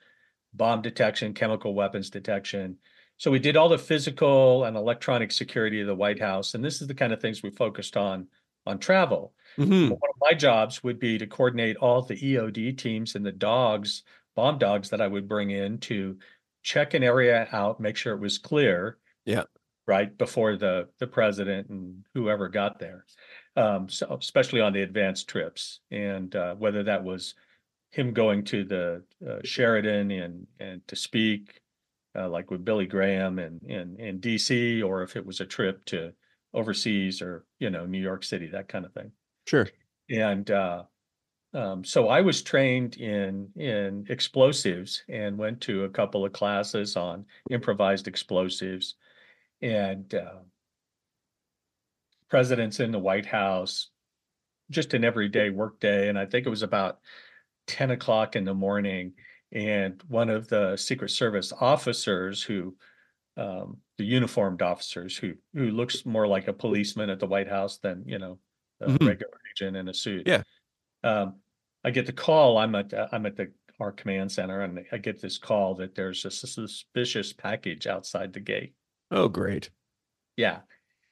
bomb 0.54 0.82
detection, 0.82 1.34
chemical 1.34 1.73
weapons 1.73 2.10
detection. 2.10 2.78
So 3.17 3.32
we 3.32 3.39
did 3.39 3.58
all 3.58 3.67
the 3.67 3.80
physical 3.80 4.65
and 4.65 4.78
electronic 4.78 5.32
security 5.32 5.82
of 5.82 5.88
the 5.88 5.95
White 5.95 6.19
House, 6.19 6.54
and 6.54 6.63
this 6.63 6.82
is 6.82 6.88
the 6.88 6.93
kind 6.93 7.12
of 7.12 7.19
things 7.19 7.41
we 7.41 7.50
focused 7.50 7.97
on 7.97 8.28
on 8.67 8.78
travel. 8.78 9.34
Mhm. 9.58 9.89
One 9.89 10.10
of 10.10 10.15
my 10.19 10.34
jobs 10.34 10.84
would 10.84 11.00
be 11.00 11.17
to 11.17 11.26
coordinate 11.26 11.78
all 11.78 12.02
the 12.02 12.15
EOD 12.15 12.73
teams 12.73 13.15
and 13.15 13.26
the 13.26 13.32
dogs, 13.32 14.04
bomb 14.38 14.58
dogs 14.60 14.89
that 14.91 15.02
I 15.02 15.08
would 15.08 15.28
bring 15.28 15.52
in 15.52 15.80
to 15.80 16.17
check 16.63 16.93
an 16.93 17.04
area 17.04 17.50
out, 17.52 17.82
make 17.82 17.97
sure 17.97 18.13
it 18.13 18.21
was 18.21 18.38
clear. 18.38 19.00
Yeah. 19.26 19.43
Right 19.88 20.17
before 20.17 20.58
the 20.58 20.89
the 21.00 21.08
president 21.08 21.69
and 21.69 22.06
whoever 22.13 22.50
got 22.50 22.78
there. 22.80 23.06
Um, 23.56 23.89
so 23.89 24.17
especially 24.19 24.62
on 24.62 24.73
the 24.73 24.82
advanced 24.84 25.28
trips 25.30 25.80
and 25.91 26.36
uh, 26.36 26.56
whether 26.56 26.84
that 26.84 27.04
was 27.04 27.36
him 27.91 28.13
going 28.13 28.43
to 28.45 28.63
the 28.65 29.04
uh, 29.28 29.39
Sheraton 29.43 30.12
and 30.12 30.47
and 30.60 30.88
to 30.89 30.95
speak 30.97 31.62
uh, 32.17 32.30
like 32.30 32.52
with 32.52 32.65
Billy 32.65 32.86
Graham 32.86 33.39
and 33.39 33.63
in 33.63 33.95
in 34.00 34.19
DC 34.19 34.84
or 34.84 35.04
if 35.04 35.15
it 35.15 35.26
was 35.26 35.39
a 35.39 35.45
trip 35.45 35.86
to 35.86 36.13
overseas 36.54 37.21
or 37.21 37.45
you 37.60 37.69
know 37.69 37.86
New 37.86 38.02
York 38.02 38.23
City 38.26 38.47
that 38.47 38.67
kind 38.67 38.86
of 38.86 38.93
thing 38.93 39.12
Sure. 39.47 39.67
and 40.10 40.52
uh, 40.52 40.84
um, 41.58 41.84
so 41.84 42.10
I 42.10 42.22
was 42.22 42.43
trained 42.43 42.98
in 42.98 43.52
in 43.56 44.06
explosives 44.10 45.04
and 45.10 45.38
went 45.38 45.62
to 45.62 45.86
a 45.86 45.89
couple 45.89 46.26
of 46.26 46.34
classes 46.34 46.96
on 46.96 47.26
improvised 47.50 48.08
explosives, 48.08 48.96
and 49.62 50.13
uh, 50.15 50.39
presidents 52.30 52.80
in 52.80 52.91
the 52.91 53.00
White 53.00 53.26
House, 53.26 53.89
just 54.72 54.93
an 54.93 55.04
everyday 55.04 55.50
work 55.50 55.80
day, 55.80 56.10
and 56.10 56.20
I 56.20 56.26
think 56.26 56.46
it 56.46 56.50
was 56.52 56.63
about 56.63 57.00
ten 57.67 57.91
o'clock 57.91 58.36
in 58.36 58.46
the 58.46 58.54
morning, 58.54 59.13
and 59.52 60.02
one 60.08 60.30
of 60.30 60.48
the 60.50 60.78
Secret 60.78 61.10
Service 61.10 61.54
officers 61.54 62.43
who 62.43 62.78
um, 63.38 63.78
the 63.98 64.06
uniformed 64.06 64.62
officers 64.62 65.17
who 65.17 65.36
who 65.54 65.72
looks 65.72 66.06
more 66.06 66.28
like 66.28 66.48
a 66.48 66.54
policeman 66.54 67.10
at 67.10 67.20
the 67.20 67.28
White 67.28 67.50
House 67.50 67.80
than 67.80 68.04
you 68.08 68.20
know 68.20 68.39
a 68.82 68.88
Mhm. 68.88 69.08
regular 69.08 69.39
agent 69.52 69.78
in 69.78 69.88
a 69.89 69.93
suit. 69.93 70.28
Yeah. 70.28 70.43
Um, 71.04 71.38
I 71.88 71.89
get 71.89 72.06
the 72.06 72.12
call. 72.12 72.58
I'm 72.58 72.76
at 72.76 72.93
I'm 73.13 73.26
at 73.26 73.38
the 73.38 73.50
our 73.80 73.93
command 73.93 74.30
center 74.30 74.60
and 74.60 74.84
I 74.91 74.97
get 74.97 75.21
this 75.21 75.38
call 75.38 75.76
that 75.76 75.95
there's 75.95 76.26
a 76.26 76.32
suspicious 76.32 77.32
package 77.32 77.88
outside 77.88 78.34
the 78.34 78.41
gate. 78.41 78.73
Oh, 79.10 79.30
great. 79.30 79.69
Yeah. 80.36 80.60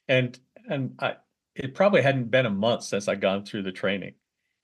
And 0.09 0.37
and 0.69 0.95
I 0.99 1.15
it 1.55 1.75
probably 1.75 2.01
hadn't 2.01 2.29
been 2.29 2.45
a 2.45 2.49
month 2.49 2.83
since 2.83 3.07
I'd 3.07 3.21
gone 3.21 3.45
through 3.45 3.63
the 3.63 3.71
training. 3.71 4.15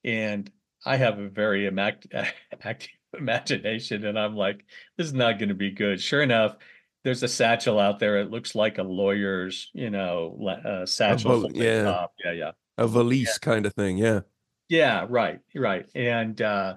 And 0.03 0.51
I 0.85 0.97
have 0.97 1.17
a 1.17 1.29
very 1.29 1.65
active 2.61 2.89
imagination 3.17 4.03
and 4.05 4.19
I'm 4.19 4.35
like, 4.35 4.65
this 4.97 5.07
is 5.07 5.13
not 5.13 5.39
going 5.39 5.47
to 5.47 5.55
be 5.55 5.71
good. 5.71 6.01
Sure 6.01 6.21
enough, 6.21 6.57
there's 7.05 7.23
a 7.23 7.29
satchel 7.29 7.79
out 7.79 7.99
there. 7.99 8.19
It 8.19 8.31
looks 8.31 8.53
like 8.53 8.79
a 8.79 8.83
lawyer's, 8.83 9.69
you 9.73 9.91
know, 9.91 10.59
uh, 10.65 10.85
satchel. 10.85 11.39
val- 11.39 11.51
yeah. 11.53 11.83
top. 11.83 12.11
Yeah. 12.21 12.33
Yeah. 12.33 12.51
A 12.77 12.85
valise 12.85 13.37
kind 13.37 13.65
of 13.65 13.73
thing. 13.75 13.97
Yeah. 13.97 14.21
Yeah. 14.71 15.05
Right. 15.09 15.39
Right. 15.53 15.85
And, 15.93 16.41
uh, 16.41 16.75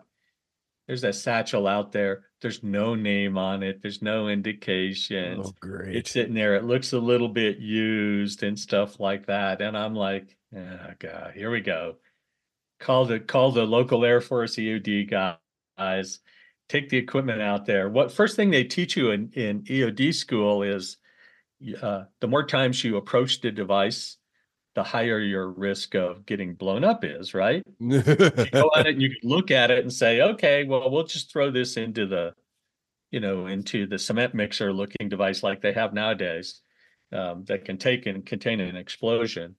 there's 0.86 1.02
that 1.02 1.14
satchel 1.14 1.66
out 1.66 1.92
there. 1.92 2.24
There's 2.42 2.62
no 2.62 2.94
name 2.94 3.38
on 3.38 3.62
it. 3.62 3.80
There's 3.80 4.02
no 4.02 4.28
indication. 4.28 5.40
Oh, 5.42 5.52
great. 5.60 5.96
It's 5.96 6.10
sitting 6.10 6.34
there. 6.34 6.56
It 6.56 6.64
looks 6.64 6.92
a 6.92 6.98
little 6.98 7.28
bit 7.28 7.58
used 7.58 8.42
and 8.42 8.58
stuff 8.58 9.00
like 9.00 9.26
that. 9.26 9.62
And 9.62 9.78
I'm 9.78 9.94
like, 9.94 10.36
oh 10.54 10.90
God, 10.98 11.32
here 11.34 11.50
we 11.50 11.60
go. 11.60 11.96
Call 12.80 13.06
the 13.06 13.18
call 13.20 13.52
the 13.52 13.64
local 13.64 14.04
Air 14.04 14.20
Force 14.20 14.56
EOD 14.56 15.08
guys. 15.78 16.20
Take 16.68 16.90
the 16.90 16.98
equipment 16.98 17.40
out 17.40 17.64
there. 17.64 17.88
What 17.88 18.12
first 18.12 18.36
thing 18.36 18.50
they 18.50 18.64
teach 18.64 18.96
you 18.96 19.12
in 19.12 19.30
in 19.32 19.62
EOD 19.62 20.12
school 20.14 20.62
is 20.62 20.98
uh, 21.80 22.04
the 22.20 22.28
more 22.28 22.44
times 22.44 22.84
you 22.84 22.98
approach 22.98 23.40
the 23.40 23.50
device, 23.50 24.18
the 24.74 24.82
higher 24.82 25.20
your 25.20 25.48
risk 25.48 25.94
of 25.94 26.26
getting 26.26 26.54
blown 26.54 26.84
up 26.84 27.04
is, 27.04 27.34
right? 27.34 27.62
You 27.80 28.02
go 28.02 28.70
at 28.76 28.86
it 28.86 28.94
and 28.94 29.02
you 29.02 29.10
can 29.10 29.28
look 29.28 29.50
at 29.50 29.70
it 29.70 29.78
and 29.78 29.92
say, 29.92 30.20
okay, 30.20 30.64
well, 30.64 30.90
we'll 30.90 31.04
just 31.04 31.30
throw 31.30 31.50
this 31.50 31.76
into 31.76 32.06
the, 32.06 32.34
you 33.10 33.20
know, 33.20 33.46
into 33.46 33.86
the 33.86 33.98
cement 33.98 34.34
mixer 34.34 34.72
looking 34.72 35.08
device 35.08 35.42
like 35.42 35.60
they 35.60 35.72
have 35.72 35.94
nowadays 35.94 36.60
um, 37.12 37.44
that 37.44 37.64
can 37.64 37.78
take 37.78 38.06
and 38.06 38.26
contain 38.26 38.60
an 38.60 38.76
explosion. 38.76 39.54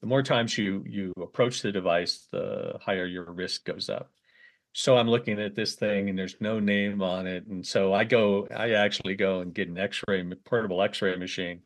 The 0.00 0.06
more 0.06 0.22
times 0.22 0.56
you 0.56 0.84
you 0.86 1.12
approach 1.20 1.62
the 1.62 1.72
device, 1.72 2.26
the 2.30 2.78
higher 2.80 3.06
your 3.06 3.30
risk 3.32 3.64
goes 3.64 3.88
up. 3.88 4.10
So 4.72 4.96
I'm 4.96 5.08
looking 5.08 5.40
at 5.40 5.54
this 5.54 5.74
thing 5.74 6.08
and 6.08 6.18
there's 6.18 6.36
no 6.40 6.58
name 6.58 7.02
on 7.02 7.26
it, 7.26 7.46
and 7.46 7.66
so 7.66 7.92
I 7.92 8.04
go, 8.04 8.48
I 8.54 8.70
actually 8.70 9.16
go 9.16 9.40
and 9.40 9.54
get 9.54 9.68
an 9.68 9.78
X-ray 9.78 10.24
portable 10.44 10.82
X-ray 10.82 11.16
machine 11.16 11.62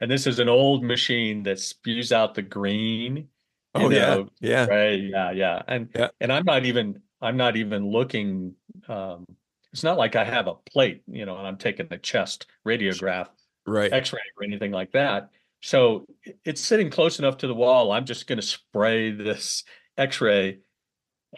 and 0.00 0.10
this 0.10 0.26
is 0.26 0.38
an 0.38 0.48
old 0.48 0.84
machine 0.84 1.42
that 1.44 1.58
spews 1.60 2.12
out 2.12 2.34
the 2.34 2.42
green. 2.42 3.28
oh, 3.74 3.90
yeah. 3.90 4.22
Yeah. 4.40 4.66
Right. 4.66 5.00
Yeah. 5.00 5.30
Yeah. 5.32 5.62
And 5.68 5.88
Yeah. 5.94 6.08
and 6.20 6.32
I'm 6.32 6.44
not 6.44 6.64
even 6.64 7.00
I'm 7.20 7.36
not 7.36 7.56
even 7.56 7.86
looking. 7.90 8.54
Um, 8.88 9.26
it's 9.72 9.82
not 9.84 9.98
like 9.98 10.16
I 10.16 10.24
have 10.24 10.46
a 10.46 10.54
plate, 10.54 11.02
you 11.06 11.26
know, 11.26 11.36
and 11.36 11.46
I'm 11.46 11.58
taking 11.58 11.88
a 11.90 11.98
chest 11.98 12.46
radiograph, 12.66 13.28
Right. 13.66 13.92
X-ray, 13.92 14.20
or 14.38 14.44
anything 14.44 14.70
like 14.72 14.92
that. 14.92 15.30
So 15.60 16.06
it's 16.44 16.60
sitting 16.60 16.88
close 16.90 17.18
enough 17.18 17.36
to 17.38 17.46
the 17.48 17.54
wall. 17.54 17.92
I'm 17.92 18.06
just 18.06 18.26
going 18.26 18.38
to 18.40 18.46
spray 18.46 19.10
this 19.10 19.64
X-ray 19.98 20.60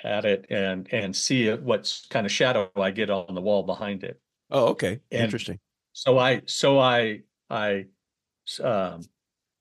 at 0.04 0.24
it 0.24 0.46
and 0.50 0.86
and 0.92 1.16
see 1.16 1.50
what 1.52 1.92
kind 2.10 2.24
of 2.24 2.30
shadow 2.30 2.70
I 2.76 2.92
get 2.92 3.10
on 3.10 3.34
the 3.34 3.40
wall 3.40 3.64
behind 3.64 4.04
it. 4.04 4.20
Oh, 4.50 4.66
okay. 4.68 5.00
And- 5.10 5.22
Interesting. 5.24 5.58
So 5.92 6.18
I, 6.18 6.42
so 6.46 6.78
I, 6.78 7.22
I, 7.50 7.86
um, 8.58 9.02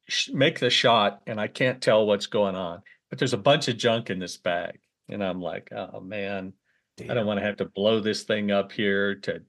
sh- 0.08 0.30
make 0.30 0.60
the 0.60 0.70
shot 0.70 1.22
and 1.28 1.40
I 1.40 1.48
can't 1.48 1.82
tell 1.82 2.06
what's 2.06 2.28
going 2.28 2.56
on, 2.56 2.82
but 3.10 3.20
there's 3.20 3.34
a 3.34 3.38
bunch 3.38 3.68
of 3.68 3.78
junk 3.78 4.10
in 4.10 4.20
this 4.20 4.38
bag. 4.38 4.80
And 5.10 5.24
I'm 5.24 5.42
like, 5.42 5.70
oh 5.72 6.00
man, 6.00 6.54
I 7.02 7.14
don't 7.14 7.26
want 7.26 7.40
to 7.40 7.46
have 7.46 7.58
to 7.58 7.66
blow 7.66 8.00
this 8.00 8.24
thing 8.24 8.52
up 8.52 8.72
here 8.72 9.16
to, 9.16 9.42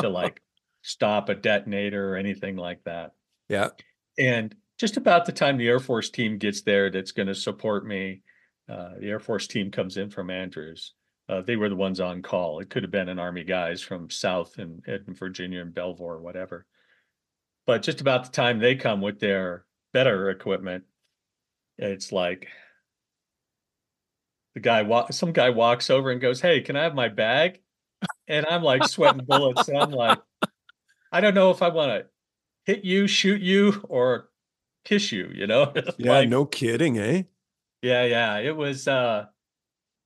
to 0.00 0.08
like 0.08 0.40
stop 0.82 1.28
a 1.28 1.34
detonator 1.34 2.12
or 2.12 2.16
anything 2.16 2.56
like 2.56 2.82
that. 2.84 3.12
Yeah. 3.48 3.70
And 4.18 4.54
just 4.78 4.96
about 4.96 5.24
the 5.26 5.32
time 5.32 5.56
the 5.56 5.68
Air 5.68 5.80
Force 5.80 6.10
team 6.10 6.38
gets 6.38 6.62
there 6.62 6.90
that's 6.90 7.12
going 7.12 7.28
to 7.28 7.34
support 7.34 7.86
me, 7.86 8.22
uh, 8.68 8.90
the 8.98 9.08
Air 9.08 9.20
Force 9.20 9.46
team 9.46 9.70
comes 9.70 9.96
in 9.96 10.10
from 10.10 10.30
Andrews. 10.30 10.94
Uh, 11.28 11.40
they 11.40 11.56
were 11.56 11.68
the 11.68 11.76
ones 11.76 12.00
on 12.00 12.20
call. 12.20 12.60
It 12.60 12.68
could 12.68 12.82
have 12.82 12.90
been 12.90 13.08
an 13.08 13.18
Army 13.18 13.44
guys 13.44 13.80
from 13.80 14.10
South 14.10 14.58
and 14.58 14.82
in 14.86 15.14
Virginia 15.14 15.60
and 15.60 15.74
Belvoir 15.74 16.14
or 16.14 16.20
whatever. 16.20 16.66
But 17.66 17.82
just 17.82 18.00
about 18.00 18.24
the 18.24 18.30
time 18.30 18.58
they 18.58 18.74
come 18.74 19.00
with 19.00 19.20
their 19.20 19.64
better 19.92 20.30
equipment, 20.30 20.84
it's 21.78 22.10
like 22.12 22.48
the 24.54 24.60
guy 24.60 24.84
some 25.10 25.32
guy 25.32 25.50
walks 25.50 25.90
over 25.90 26.10
and 26.10 26.20
goes, 26.20 26.40
"Hey, 26.40 26.60
can 26.60 26.76
I 26.76 26.82
have 26.82 26.94
my 26.94 27.08
bag?" 27.08 27.60
And 28.26 28.44
I'm 28.46 28.62
like 28.62 28.84
sweating 28.88 29.24
bullets. 29.24 29.68
And 29.68 29.78
I'm 29.78 29.90
like, 29.92 30.18
I 31.12 31.20
don't 31.20 31.34
know 31.34 31.50
if 31.50 31.62
I 31.62 31.68
want 31.68 31.90
to 31.92 32.06
hit 32.64 32.84
you, 32.84 33.06
shoot 33.06 33.40
you, 33.40 33.84
or 33.88 34.28
kiss 34.84 35.12
you. 35.12 35.30
You 35.32 35.46
know? 35.46 35.72
Yeah. 35.98 36.12
like- 36.18 36.28
no 36.28 36.44
kidding, 36.44 36.98
eh? 36.98 37.22
yeah, 37.80 38.04
yeah. 38.04 38.38
It 38.38 38.56
was. 38.56 38.88
uh 38.88 39.26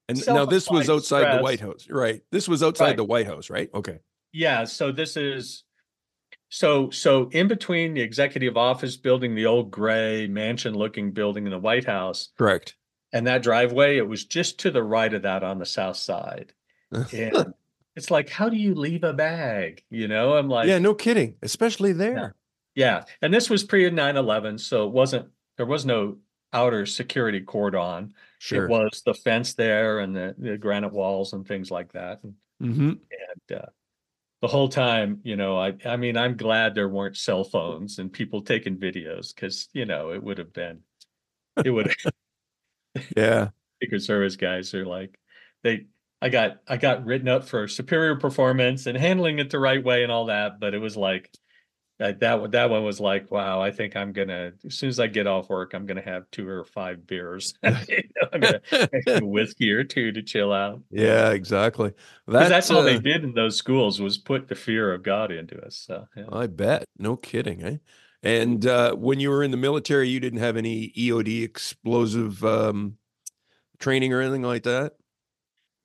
And 0.08 0.22
now 0.26 0.44
this 0.44 0.68
was 0.70 0.90
outside 0.90 1.38
the. 1.38 1.42
White 1.42 1.60
House, 1.60 1.88
right? 1.88 2.20
This 2.30 2.48
was 2.48 2.62
outside 2.62 2.84
Right. 2.88 2.96
the 2.96 3.04
White 3.04 3.26
House, 3.26 3.48
right? 3.50 3.70
Okay. 3.74 4.00
Yeah, 4.32 4.64
so 4.64 4.92
this 4.92 5.16
is 5.16 5.64
so 6.48 6.90
so 6.90 7.28
in 7.32 7.48
between 7.48 7.94
the 7.94 8.00
executive 8.00 8.56
office 8.56 8.96
building, 8.96 9.34
the 9.34 9.46
old 9.46 9.70
gray 9.70 10.26
mansion 10.26 10.74
looking 10.74 11.12
building 11.12 11.44
in 11.46 11.50
the 11.50 11.58
White 11.58 11.84
House, 11.86 12.30
Correct. 12.38 12.76
and 13.12 13.26
that 13.26 13.42
driveway, 13.42 13.96
it 13.96 14.08
was 14.08 14.24
just 14.24 14.58
to 14.60 14.70
the 14.70 14.82
right 14.82 15.12
of 15.12 15.22
that 15.22 15.42
on 15.42 15.58
the 15.58 15.66
south 15.66 15.96
side. 15.96 16.52
And 17.12 17.54
it's 17.96 18.10
like, 18.10 18.28
how 18.28 18.48
do 18.48 18.56
you 18.56 18.74
leave 18.74 19.04
a 19.04 19.12
bag? 19.14 19.82
You 19.90 20.06
know, 20.06 20.36
I'm 20.36 20.48
like, 20.48 20.68
yeah, 20.68 20.78
no 20.78 20.94
kidding. 20.94 21.36
Especially 21.42 21.92
there. 21.92 22.34
yeah. 22.74 23.04
And 23.22 23.32
this 23.32 23.48
was 23.48 23.64
pre 23.64 23.90
9-11, 23.90 24.60
so 24.60 24.86
it 24.86 24.92
wasn't 24.92 25.28
there 25.56 25.66
was 25.66 25.86
no 25.86 26.18
outer 26.52 26.86
security 26.86 27.40
cordon. 27.40 28.12
Sure. 28.38 28.66
It 28.66 28.70
was 28.70 29.02
the 29.04 29.14
fence 29.14 29.54
there 29.54 30.00
and 30.00 30.14
the, 30.14 30.34
the 30.38 30.58
granite 30.58 30.92
walls 30.92 31.32
and 31.32 31.46
things 31.46 31.70
like 31.70 31.92
that. 31.92 32.20
And 32.22 32.34
hmm 32.60 32.88
and 32.90 33.60
uh, 33.60 33.66
the 34.42 34.48
whole 34.48 34.68
time, 34.68 35.20
you 35.24 35.36
know, 35.36 35.58
I 35.58 35.74
I 35.84 35.96
mean, 35.96 36.16
I'm 36.16 36.36
glad 36.36 36.74
there 36.74 36.88
weren't 36.88 37.16
cell 37.16 37.44
phones 37.44 37.98
and 37.98 38.12
people 38.12 38.42
taking 38.42 38.76
videos 38.78 39.34
because 39.34 39.68
you 39.72 39.86
know 39.86 40.12
it 40.12 40.22
would 40.22 40.38
have 40.38 40.52
been, 40.52 40.80
it 41.64 41.70
would. 41.70 41.94
Yeah. 43.16 43.48
Secret 43.82 44.02
Service 44.02 44.36
guys 44.36 44.74
are 44.74 44.86
like, 44.86 45.18
they. 45.62 45.86
I 46.22 46.30
got 46.30 46.62
I 46.66 46.78
got 46.78 47.04
written 47.04 47.28
up 47.28 47.46
for 47.46 47.68
superior 47.68 48.16
performance 48.16 48.86
and 48.86 48.96
handling 48.96 49.38
it 49.38 49.50
the 49.50 49.58
right 49.58 49.84
way 49.84 50.02
and 50.02 50.10
all 50.10 50.26
that, 50.26 50.58
but 50.58 50.72
it 50.72 50.78
was 50.78 50.96
like 50.96 51.30
that 51.98 52.20
that 52.20 52.40
one 52.40 52.50
that 52.50 52.68
one 52.68 52.84
was 52.84 53.00
like, 53.00 53.30
wow, 53.30 53.60
I 53.60 53.70
think 53.70 53.96
I'm 53.96 54.12
gonna 54.12 54.52
as 54.64 54.74
soon 54.74 54.88
as 54.88 55.00
I 55.00 55.06
get 55.06 55.26
off 55.26 55.48
work, 55.48 55.72
I'm 55.72 55.86
gonna 55.86 56.02
have 56.02 56.30
two 56.30 56.48
or 56.48 56.64
five 56.64 57.06
beers. 57.06 57.54
You 57.88 58.02
know, 58.16 58.28
I'm 58.32 58.40
gonna 58.40 59.20
whiskey 59.26 59.70
or 59.70 59.84
two 59.84 60.12
to 60.12 60.22
chill 60.22 60.52
out. 60.52 60.82
Yeah, 60.90 61.30
exactly. 61.30 61.92
Because 62.26 62.48
that's 62.48 62.70
all 62.70 62.82
they 62.82 62.96
uh, 62.96 63.00
did 63.00 63.24
in 63.24 63.32
those 63.32 63.56
schools 63.56 64.00
was 64.00 64.18
put 64.18 64.48
the 64.48 64.54
fear 64.54 64.92
of 64.92 65.02
God 65.02 65.30
into 65.30 65.58
us. 65.64 65.76
So 65.76 66.06
yeah. 66.16 66.24
I 66.32 66.46
bet. 66.46 66.84
No 66.98 67.16
kidding, 67.16 67.62
eh? 67.62 67.76
And 68.22 68.66
uh, 68.66 68.94
when 68.94 69.20
you 69.20 69.30
were 69.30 69.42
in 69.42 69.50
the 69.50 69.56
military, 69.56 70.08
you 70.08 70.20
didn't 70.20 70.40
have 70.40 70.56
any 70.56 70.92
EOD 70.96 71.44
explosive 71.44 72.44
um, 72.44 72.96
training 73.78 74.12
or 74.12 74.20
anything 74.20 74.42
like 74.42 74.64
that? 74.64 74.94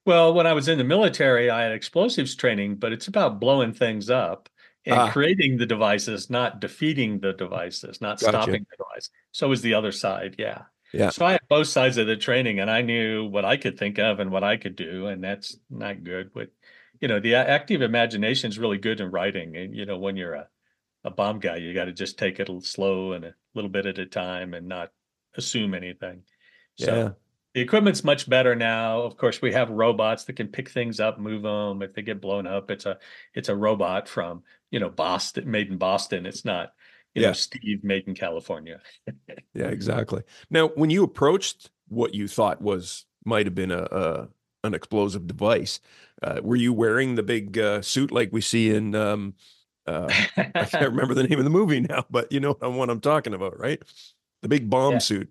Well, 0.05 0.33
when 0.33 0.47
I 0.47 0.53
was 0.53 0.67
in 0.67 0.77
the 0.77 0.83
military, 0.83 1.49
I 1.49 1.63
had 1.63 1.73
explosives 1.73 2.35
training, 2.35 2.75
but 2.77 2.91
it's 2.91 3.07
about 3.07 3.39
blowing 3.39 3.73
things 3.73 4.09
up 4.09 4.49
and 4.85 4.95
Ah. 4.99 5.11
creating 5.11 5.57
the 5.57 5.65
devices, 5.65 6.29
not 6.29 6.59
defeating 6.59 7.19
the 7.19 7.33
devices, 7.33 8.01
not 8.01 8.19
Gotcha. 8.19 8.31
stopping 8.31 8.65
the 8.69 8.77
device. 8.77 9.09
So 9.31 9.51
is 9.51 9.61
the 9.61 9.73
other 9.75 9.91
side. 9.91 10.35
Yeah. 10.39 10.63
Yeah. 10.93 11.09
So 11.09 11.25
I 11.25 11.33
had 11.33 11.41
both 11.47 11.67
sides 11.67 11.97
of 11.97 12.07
the 12.07 12.17
training 12.17 12.59
and 12.59 12.69
I 12.69 12.81
knew 12.81 13.25
what 13.25 13.45
I 13.45 13.57
could 13.57 13.77
think 13.77 13.97
of 13.99 14.19
and 14.19 14.29
what 14.31 14.43
I 14.43 14.57
could 14.57 14.75
do. 14.75 15.07
And 15.07 15.23
that's 15.23 15.57
not 15.69 16.03
good. 16.03 16.31
But, 16.33 16.49
you 16.99 17.07
know, 17.07 17.19
the 17.19 17.35
active 17.35 17.81
imagination 17.81 18.49
is 18.49 18.59
really 18.59 18.77
good 18.77 18.99
in 18.99 19.09
writing. 19.11 19.55
And, 19.55 19.75
you 19.75 19.85
know, 19.85 19.97
when 19.97 20.17
you're 20.17 20.33
a, 20.33 20.47
a 21.05 21.09
bomb 21.11 21.39
guy, 21.39 21.57
you 21.57 21.73
got 21.73 21.85
to 21.85 21.93
just 21.93 22.17
take 22.19 22.39
it 22.39 22.49
slow 22.63 23.13
and 23.13 23.23
a 23.25 23.33
little 23.55 23.69
bit 23.69 23.85
at 23.85 23.99
a 23.99 24.05
time 24.05 24.53
and 24.53 24.67
not 24.67 24.91
assume 25.35 25.73
anything. 25.73 26.23
So, 26.77 26.95
Yeah. 26.95 27.09
the 27.53 27.61
equipment's 27.61 28.03
much 28.03 28.27
better 28.29 28.53
now. 28.55 29.01
Of 29.03 29.15
course, 29.15 29.41
we 29.41 29.53
have 29.53 29.69
robots 29.69 30.25
that 30.25 30.33
can 30.33 30.47
pick 30.49 30.69
things 30.69 30.99
up, 30.99 31.17
move 31.19 31.43
them. 31.43 31.81
If 31.81 31.93
they 31.93 32.01
get 32.01 32.19
blown 32.21 32.47
up, 32.47 32.69
it's 32.69 32.85
a 32.85 32.97
it's 33.33 33.49
a 33.49 33.55
robot 33.55 34.09
from 34.09 34.43
you 34.71 34.79
know 34.79 34.89
Boston, 34.89 35.49
made 35.51 35.69
in 35.69 35.77
Boston. 35.77 36.25
It's 36.25 36.45
not 36.45 36.73
you 37.13 37.21
Yeah. 37.21 37.27
know 37.27 37.33
Steve 37.33 37.83
made 37.83 38.07
in 38.07 38.15
California. 38.15 38.81
Yeah, 39.53 39.67
exactly. 39.67 40.23
Now, 40.49 40.69
when 40.69 40.89
you 40.89 41.03
approached 41.03 41.71
what 41.89 42.13
you 42.13 42.27
thought 42.27 42.61
was 42.61 43.05
might 43.25 43.45
have 43.45 43.55
been 43.55 43.71
a, 43.71 43.83
a 43.83 44.27
an 44.63 44.73
explosive 44.73 45.27
device, 45.27 45.79
uh, 46.21 46.39
were 46.43 46.55
you 46.55 46.71
wearing 46.73 47.15
the 47.15 47.23
big 47.23 47.57
uh, 47.57 47.81
suit 47.81 48.11
like 48.11 48.29
we 48.31 48.41
see 48.41 48.69
in? 48.73 48.95
Um, 48.95 49.35
uh, 49.87 50.13
I 50.59 50.65
can't 50.65 50.91
remember 50.91 51.13
the 51.13 51.23
name 51.23 51.39
of 51.39 51.43
the 51.43 51.49
movie 51.49 51.81
now, 51.81 52.05
but 52.09 52.31
you 52.31 52.39
know 52.39 52.53
what 52.53 52.89
I'm 52.89 53.01
talking 53.01 53.33
about, 53.33 53.59
right? 53.59 53.81
The 54.41 54.47
big 54.49 54.69
bomb 54.69 54.93
Yeah. 54.93 54.99
suit. 54.99 55.29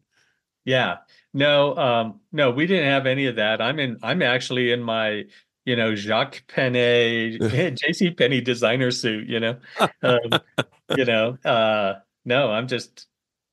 yeah, 0.64 0.98
no, 1.34 1.76
um, 1.76 2.20
no, 2.32 2.50
we 2.50 2.66
didn't 2.66 2.86
have 2.86 3.06
any 3.06 3.26
of 3.26 3.36
that. 3.36 3.60
I'm 3.62 3.78
in. 3.80 3.98
I'm 4.02 4.22
actually 4.22 4.72
in 4.72 4.82
my 4.82 5.24
you 5.64 5.76
know, 5.76 5.94
Jacques 5.94 6.42
Penney, 6.48 7.38
JC 7.40 8.16
Penney 8.16 8.40
designer 8.40 8.90
suit, 8.90 9.28
you 9.28 9.40
know. 9.40 9.56
Um, 10.02 10.40
you 10.96 11.04
know, 11.04 11.38
uh 11.44 11.94
no, 12.24 12.50
I'm 12.50 12.68
just 12.68 13.06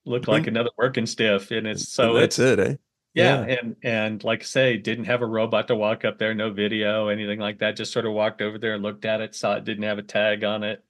look 0.05 0.27
like 0.27 0.47
another 0.47 0.69
working 0.77 1.05
stiff. 1.05 1.51
And 1.51 1.67
it's 1.67 1.89
so 1.89 2.13
that's 2.13 2.39
it's, 2.39 2.59
it, 2.59 2.59
eh? 2.59 2.75
yeah, 3.13 3.41
and 3.41 3.75
and 3.83 4.23
like 4.23 4.41
I 4.41 4.45
say, 4.45 4.77
didn't 4.77 5.05
have 5.05 5.21
a 5.21 5.25
robot 5.25 5.67
to 5.67 5.75
walk 5.75 6.05
up 6.05 6.17
there, 6.17 6.33
no 6.33 6.51
video, 6.51 7.09
anything 7.09 7.39
like 7.39 7.59
that. 7.59 7.75
Just 7.75 7.91
sort 7.91 8.05
of 8.05 8.13
walked 8.13 8.41
over 8.41 8.57
there 8.57 8.73
and 8.73 8.83
looked 8.83 9.05
at 9.05 9.21
it, 9.21 9.35
saw 9.35 9.55
it 9.55 9.65
didn't 9.65 9.83
have 9.83 9.97
a 9.97 10.03
tag 10.03 10.43
on 10.43 10.63
it, 10.63 10.83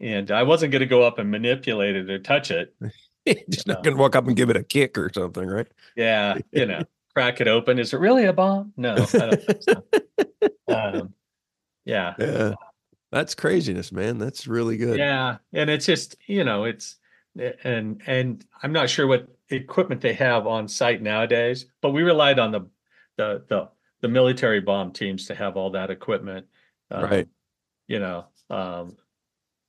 and 0.00 0.30
I 0.30 0.42
wasn't 0.42 0.72
going 0.72 0.80
to 0.80 0.86
go 0.86 1.02
up 1.02 1.18
and 1.18 1.30
manipulate 1.30 1.96
it 1.96 2.10
or 2.10 2.18
touch 2.18 2.50
it. 2.50 2.74
Just 3.48 3.66
not 3.66 3.84
gonna 3.84 3.96
walk 3.96 4.16
up 4.16 4.26
and 4.26 4.36
give 4.36 4.50
it 4.50 4.56
a 4.56 4.64
kick 4.64 4.98
or 4.98 5.10
something, 5.14 5.46
right? 5.46 5.68
Yeah, 5.96 6.38
you 6.50 6.66
know, 6.66 6.82
crack 7.14 7.40
it 7.40 7.48
open. 7.48 7.78
Is 7.78 7.92
it 7.92 7.98
really 7.98 8.24
a 8.24 8.32
bomb? 8.32 8.72
No, 8.76 8.94
I 8.94 8.96
don't 8.96 9.42
think 9.42 9.62
so. 9.62 9.84
Um, 10.72 11.14
yeah, 11.84 12.14
Yeah. 12.18 12.54
That's 13.10 13.34
craziness, 13.34 13.92
man. 13.92 14.16
That's 14.16 14.46
really 14.46 14.78
good. 14.78 14.96
yeah, 14.98 15.36
and 15.52 15.68
it's 15.68 15.84
just 15.84 16.16
you 16.26 16.44
know 16.44 16.64
it's 16.64 16.96
and 17.62 18.00
and 18.06 18.44
I'm 18.62 18.72
not 18.72 18.88
sure 18.88 19.06
what 19.06 19.28
equipment 19.50 20.00
they 20.00 20.14
have 20.14 20.46
on 20.46 20.66
site 20.66 21.02
nowadays, 21.02 21.66
but 21.82 21.90
we 21.90 22.02
relied 22.02 22.38
on 22.38 22.52
the 22.52 22.60
the 23.16 23.44
the 23.48 23.68
the 24.00 24.08
military 24.08 24.60
bomb 24.60 24.92
teams 24.92 25.26
to 25.26 25.34
have 25.34 25.56
all 25.56 25.70
that 25.70 25.90
equipment. 25.90 26.46
Um, 26.90 27.04
Right. 27.04 27.28
You 27.86 27.98
know, 27.98 28.26
um, 28.48 28.96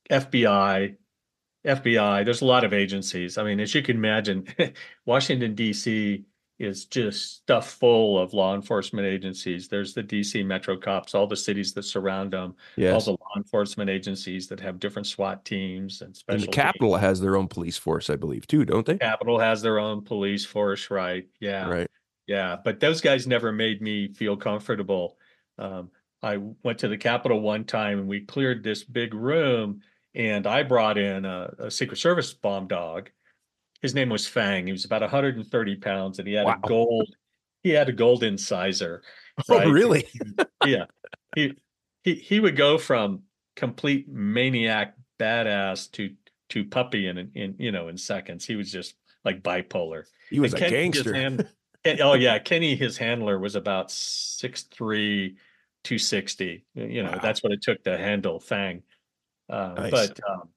FBI, 0.10 0.96
FBI. 1.66 2.26
There's 2.26 2.42
a 2.42 2.46
lot 2.46 2.64
of 2.64 2.74
agencies. 2.74 3.38
I 3.38 3.44
mean, 3.44 3.60
as 3.60 3.76
you 3.76 3.82
can 3.82 3.98
imagine, 3.98 4.48
Washington 5.06 5.56
D.C. 5.56 6.24
is 6.64 6.86
just 6.86 7.36
stuff 7.36 7.72
full 7.72 8.18
of 8.18 8.34
law 8.34 8.56
enforcement 8.56 9.06
agencies. 9.08 9.68
There's 9.68 9.94
the 9.94 10.04
D.C. 10.04 10.44
Metro 10.44 10.78
Cops, 10.78 11.14
all 11.14 11.28
the 11.28 11.36
cities 11.36 11.74
that 11.74 11.84
surround 11.84 12.34
them, 12.34 12.56
all 12.80 13.02
the 13.02 13.12
law 13.12 13.32
enforcement 13.38 13.90
agencies 13.90 14.48
that 14.48 14.60
have 14.60 14.80
different 14.80 15.08
SWAT 15.08 15.46
teams 15.46 16.02
and 16.02 16.16
special. 16.16 16.36
And 16.36 16.42
the 16.42 16.48
teams. 16.48 16.56
Capitol 16.56 16.96
has 16.96 17.20
their 17.20 17.36
own 17.36 17.48
police 17.48 17.78
force, 17.78 18.10
I 18.10 18.16
believe, 18.16 18.48
too, 18.48 18.66
don't 18.66 18.86
they? 18.86 18.98
Capitol 18.98 19.40
has 19.40 19.62
their 19.62 19.80
own 19.80 20.02
police 20.02 20.46
force, 20.46 20.90
right? 20.90 21.28
Yeah. 21.40 21.70
Right. 21.70 21.88
Yeah, 22.28 22.58
but 22.64 22.80
those 22.80 23.02
guys 23.02 23.28
never 23.28 23.52
made 23.52 23.82
me 23.82 24.14
feel 24.14 24.38
comfortable. 24.38 25.18
Um, 25.58 25.92
I 26.22 26.38
went 26.64 26.80
to 26.80 26.88
the 26.88 26.98
Capitol 26.98 27.42
one 27.42 27.66
time 27.66 28.00
and 28.00 28.08
we 28.08 28.22
cleared 28.22 28.64
this 28.64 28.84
big 28.84 29.14
room, 29.14 29.82
and 30.16 30.48
I 30.48 30.64
brought 30.64 30.98
in 30.98 31.26
a, 31.26 31.54
a 31.60 31.72
Secret 31.72 31.98
Service 31.98 32.34
bomb 32.34 32.68
dog. 32.68 33.10
His 33.84 33.94
name 33.94 34.10
was 34.10 34.26
Fang. 34.26 34.66
He 34.66 34.72
was 34.72 34.86
about 34.86 35.02
130 35.02 35.76
pounds, 35.76 36.18
and 36.18 36.28
he 36.28 36.34
had 36.34 36.46
Wow. 36.48 36.60
a 36.64 36.68
gold. 36.68 37.16
He 37.62 37.70
had 37.70 37.90
a 37.90 37.94
gold 37.94 38.24
incisor. 38.24 39.04
Oh, 39.50 39.70
really? 39.72 40.08
yeah. 40.66 40.86
He 41.36 41.56
he 42.04 42.14
he 42.16 42.40
would 42.40 42.56
go 42.56 42.78
from 42.78 43.24
complete 43.56 44.08
maniac 44.08 44.96
badass 45.20 45.90
to 45.94 46.14
to 46.50 46.64
puppy 46.64 47.08
in 47.08 47.32
in 47.34 47.56
you 47.58 47.72
know 47.72 47.88
in 47.88 47.98
seconds. 47.98 48.46
He 48.46 48.56
was 48.56 48.72
just 48.72 48.94
like 49.26 49.42
bipolar. 49.42 50.04
He 50.30 50.40
was 50.40 50.54
a 50.54 50.58
Kenny, 50.58 50.72
gangster. 50.72 51.14
hand- 51.16 51.48
oh 52.02 52.14
yeah, 52.14 52.38
Kenny, 52.38 52.76
his 52.76 52.96
handler 52.98 53.40
was 53.40 53.56
about 53.56 53.90
6'3", 53.90 55.36
260. 55.84 56.64
You 56.76 57.04
know, 57.04 57.12
Wow. 57.12 57.20
that's 57.22 57.42
what 57.42 57.52
it 57.52 57.62
took 57.64 57.84
to 57.86 57.98
handle 57.98 58.40
Fang. 58.40 58.84
Uh, 59.50 59.74
Nice. 59.78 59.92
But 59.92 60.20
um, 60.30 60.50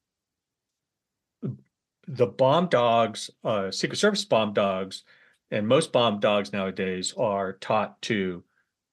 the 2.06 2.26
bomb 2.26 2.68
dogs, 2.68 3.30
uh, 3.44 3.70
Secret 3.70 3.96
Service 3.96 4.24
bomb 4.24 4.52
dogs, 4.52 5.02
and 5.50 5.66
most 5.66 5.92
bomb 5.92 6.20
dogs 6.20 6.52
nowadays 6.52 7.14
are 7.16 7.54
taught 7.54 8.00
to 8.02 8.42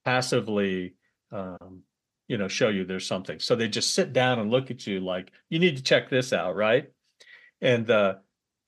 passively, 0.06 0.96
um, 1.32 1.82
you 2.28 2.38
know, 2.38 2.48
show 2.48 2.70
you 2.70 2.86
there's 2.86 3.08
something. 3.08 3.40
So 3.40 3.56
they 3.56 3.68
just 3.68 3.94
sit 3.94 4.14
down 4.14 4.40
and 4.40 4.52
look 4.52 4.72
at 4.72 4.86
you 4.86 5.00
like, 5.00 5.32
you 5.50 5.60
need 5.60 5.78
to 5.78 5.84
check 5.84 6.10
this 6.10 6.34
out, 6.34 6.56
right? 6.56 6.92
And 7.62 7.86
the 7.86 8.20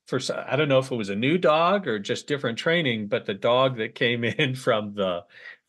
for 0.08 0.20
I 0.36 0.56
don't 0.56 0.70
know 0.70 0.80
if 0.80 0.92
it 0.92 0.96
was 0.96 1.10
a 1.10 1.16
new 1.16 1.38
dog 1.38 1.88
or 1.88 2.00
just 2.00 2.28
different 2.28 2.58
training, 2.58 3.08
but 3.08 3.26
the 3.26 3.34
dog 3.34 3.78
that 3.78 3.96
came 3.96 4.24
in 4.24 4.56
from 4.56 4.94
the 4.94 5.24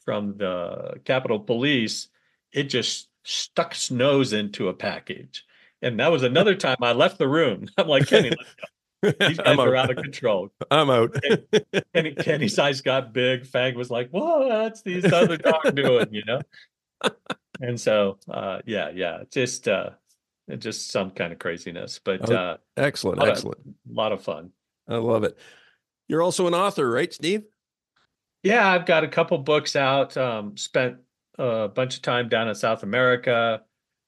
from 0.05 0.37
the 0.37 1.01
Capitol 1.05 1.41
Police, 1.41 2.09
it 2.53 2.65
just 2.65 3.09
stuck 3.25 3.73
its 3.73 3.91
nose 3.91 4.33
into 4.33 4.69
a 4.69 4.75
package. 4.75 5.45
And 5.87 6.01
that 6.01 6.11
was 6.11 6.23
another 6.23 6.55
time 6.67 6.77
I 6.83 6.93
left 6.93 7.19
the 7.19 7.29
room. 7.29 7.67
I'm 7.79 7.87
like, 7.89 8.07
Kenny, 8.09 8.31
let's 8.31 8.55
go. 8.55 9.27
these 9.29 9.37
guys 9.39 9.59
are 9.59 9.77
out. 9.77 9.91
of 9.91 9.97
control. 9.97 10.49
I'm 10.71 10.91
out. 10.91 11.15
Kenny, 11.95 12.15
Kenny's 12.15 12.59
eyes 12.59 12.81
got 12.81 13.13
big. 13.13 13.47
Fang 13.47 13.77
was 13.77 13.91
like, 13.91 14.09
"What's 14.11 14.83
these 14.83 15.05
other 15.13 15.37
dog 15.37 15.75
doing?" 15.75 16.09
You 16.13 16.25
know. 16.27 16.41
And 17.61 17.81
so, 17.81 18.19
uh, 18.29 18.61
yeah, 18.67 18.91
yeah, 18.91 19.23
just 19.31 19.69
uh, 19.69 19.91
just 20.59 20.91
some 20.91 21.11
kind 21.11 21.33
of 21.33 21.39
craziness, 21.39 22.01
but 22.03 22.31
Oh, 22.31 22.35
uh, 22.35 22.57
excellent. 22.77 23.23
Of- 23.23 23.29
Excellent. 23.29 23.59
a 23.67 23.93
lot 23.93 24.13
of 24.13 24.23
fun. 24.23 24.51
I 24.89 24.97
love 24.97 25.25
it. 25.25 25.39
You're 26.09 26.23
also 26.23 26.47
an 26.47 26.55
author, 26.55 26.91
right, 26.91 27.13
Steve? 27.13 27.45
Yeah, 28.43 28.69
I've 28.71 28.87
got 28.87 29.05
a 29.05 29.09
couple 29.09 29.39
books 29.39 29.75
out. 29.77 30.17
Um, 30.17 30.57
spent 30.57 30.97
a 31.39 31.69
bunch 31.69 31.97
of 31.97 32.03
time 32.03 32.29
down 32.29 32.49
in 32.49 32.55
South 32.55 32.83
America, 32.83 33.63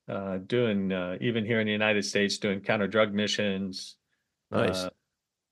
uh, 0.09 0.39
doing 0.39 0.93
uh, 0.93 1.19
even 1.21 1.45
here 1.45 1.61
in 1.61 1.67
the 1.67 1.73
United 1.73 2.05
States, 2.05 2.39
doing 2.39 2.61
counter 2.61 2.87
drug 2.89 3.13
missions. 3.13 3.97
Nice. 4.51 4.85
uh, 4.85 4.91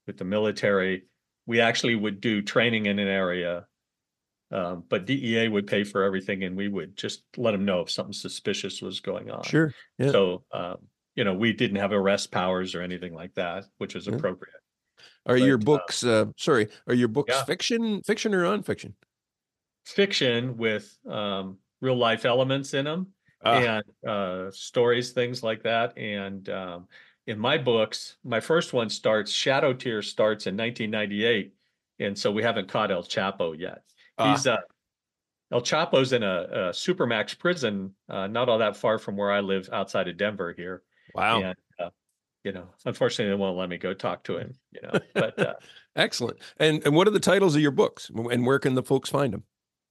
with 0.06 0.16
the 0.16 0.24
military. 0.24 1.04
We 1.46 1.60
actually 1.60 1.96
would 1.96 2.20
do 2.20 2.40
training 2.40 2.86
in 2.86 2.98
an 2.98 3.08
area, 3.08 3.66
um, 4.50 4.84
but 4.88 5.04
DEA 5.04 5.48
would 5.48 5.66
pay 5.66 5.84
for 5.84 6.02
everything, 6.04 6.44
and 6.44 6.56
we 6.56 6.68
would 6.68 6.96
just 6.96 7.24
let 7.36 7.50
them 7.52 7.64
know 7.64 7.80
if 7.80 7.90
something 7.90 8.12
suspicious 8.12 8.80
was 8.80 9.00
going 9.00 9.30
on. 9.30 9.42
sure. 9.42 9.74
yeah. 9.98 10.12
So, 10.12 10.44
um, 10.52 10.76
you 11.14 11.24
know, 11.24 11.34
we 11.34 11.52
didn't 11.52 11.76
have 11.76 11.92
arrest 11.92 12.30
powers 12.30 12.74
or 12.74 12.82
anything 12.82 13.14
like 13.14 13.34
that, 13.34 13.64
which 13.78 13.94
was 13.94 14.06
Yeah. 14.06 14.14
appropriate. 14.14 14.54
Are 15.26 15.36
your 15.36 15.58
but, 15.58 15.62
uh, 15.72 15.76
books 15.76 16.04
uh 16.04 16.26
sorry, 16.36 16.68
are 16.86 16.94
your 16.94 17.08
books 17.08 17.34
Yeah. 17.34 17.44
fiction, 17.44 18.02
fiction 18.02 18.32
or 18.32 18.44
nonfiction? 18.44 18.94
Fiction 19.84 20.56
with 20.56 20.96
um, 21.06 21.58
real 21.80 21.96
life 21.96 22.24
elements 22.24 22.74
in 22.74 22.84
them. 22.86 23.08
Ah, 23.44 23.81
and 24.05 24.09
uh, 24.09 24.51
stories, 24.51 25.12
things 25.12 25.42
like 25.42 25.62
that. 25.62 25.96
And 25.99 26.49
um, 26.49 26.88
in 27.27 27.38
my 27.38 27.59
books, 27.59 28.16
my 28.25 28.40
first 28.40 28.72
one 28.72 28.88
starts 28.88 29.31
Shadow 29.31 29.72
Tier 29.72 30.03
starts 30.03 30.46
in 30.46 30.57
1998, 30.57 31.53
and 32.01 32.18
so 32.18 32.31
we 32.31 32.42
haven't 32.42 32.68
caught 32.68 32.90
El 32.90 33.03
Chapo 33.03 33.59
yet. 33.59 33.83
ah, 34.18 34.33
He's 34.33 34.46
uh, 34.46 34.57
El 35.53 35.61
Chapo's 35.61 36.12
in 36.12 36.22
a, 36.22 36.42
a 36.42 36.59
supermax 36.70 37.38
prison, 37.38 37.94
uh, 38.09 38.27
not 38.27 38.49
all 38.49 38.59
that 38.59 38.77
far 38.77 38.99
from 38.99 39.16
where 39.16 39.31
I 39.31 39.40
live, 39.40 39.68
outside 39.72 40.09
of 40.09 40.16
Denver 40.16 40.55
here. 40.57 40.83
wow. 41.14 41.40
And 41.40 41.57
uh, 41.79 41.90
you 42.42 42.53
know, 42.53 42.68
unfortunately, 42.85 43.31
they 43.33 43.40
won't 43.40 43.59
let 43.59 43.68
me 43.68 43.77
go 43.77 43.92
talk 43.92 44.22
to 44.25 44.38
him. 44.38 44.55
You 44.72 44.81
know, 44.83 45.01
but 45.14 45.38
uh, 45.38 45.55
Excellent. 45.94 46.38
And 46.59 46.85
and 46.85 46.94
what 46.94 47.07
are 47.09 47.12
the 47.12 47.20
titles 47.20 47.55
of 47.55 47.61
your 47.62 47.70
books? 47.70 48.11
And 48.14 48.46
where 48.46 48.59
can 48.59 48.75
the 48.75 48.83
folks 48.83 49.11
find 49.11 49.33
them? 49.33 49.44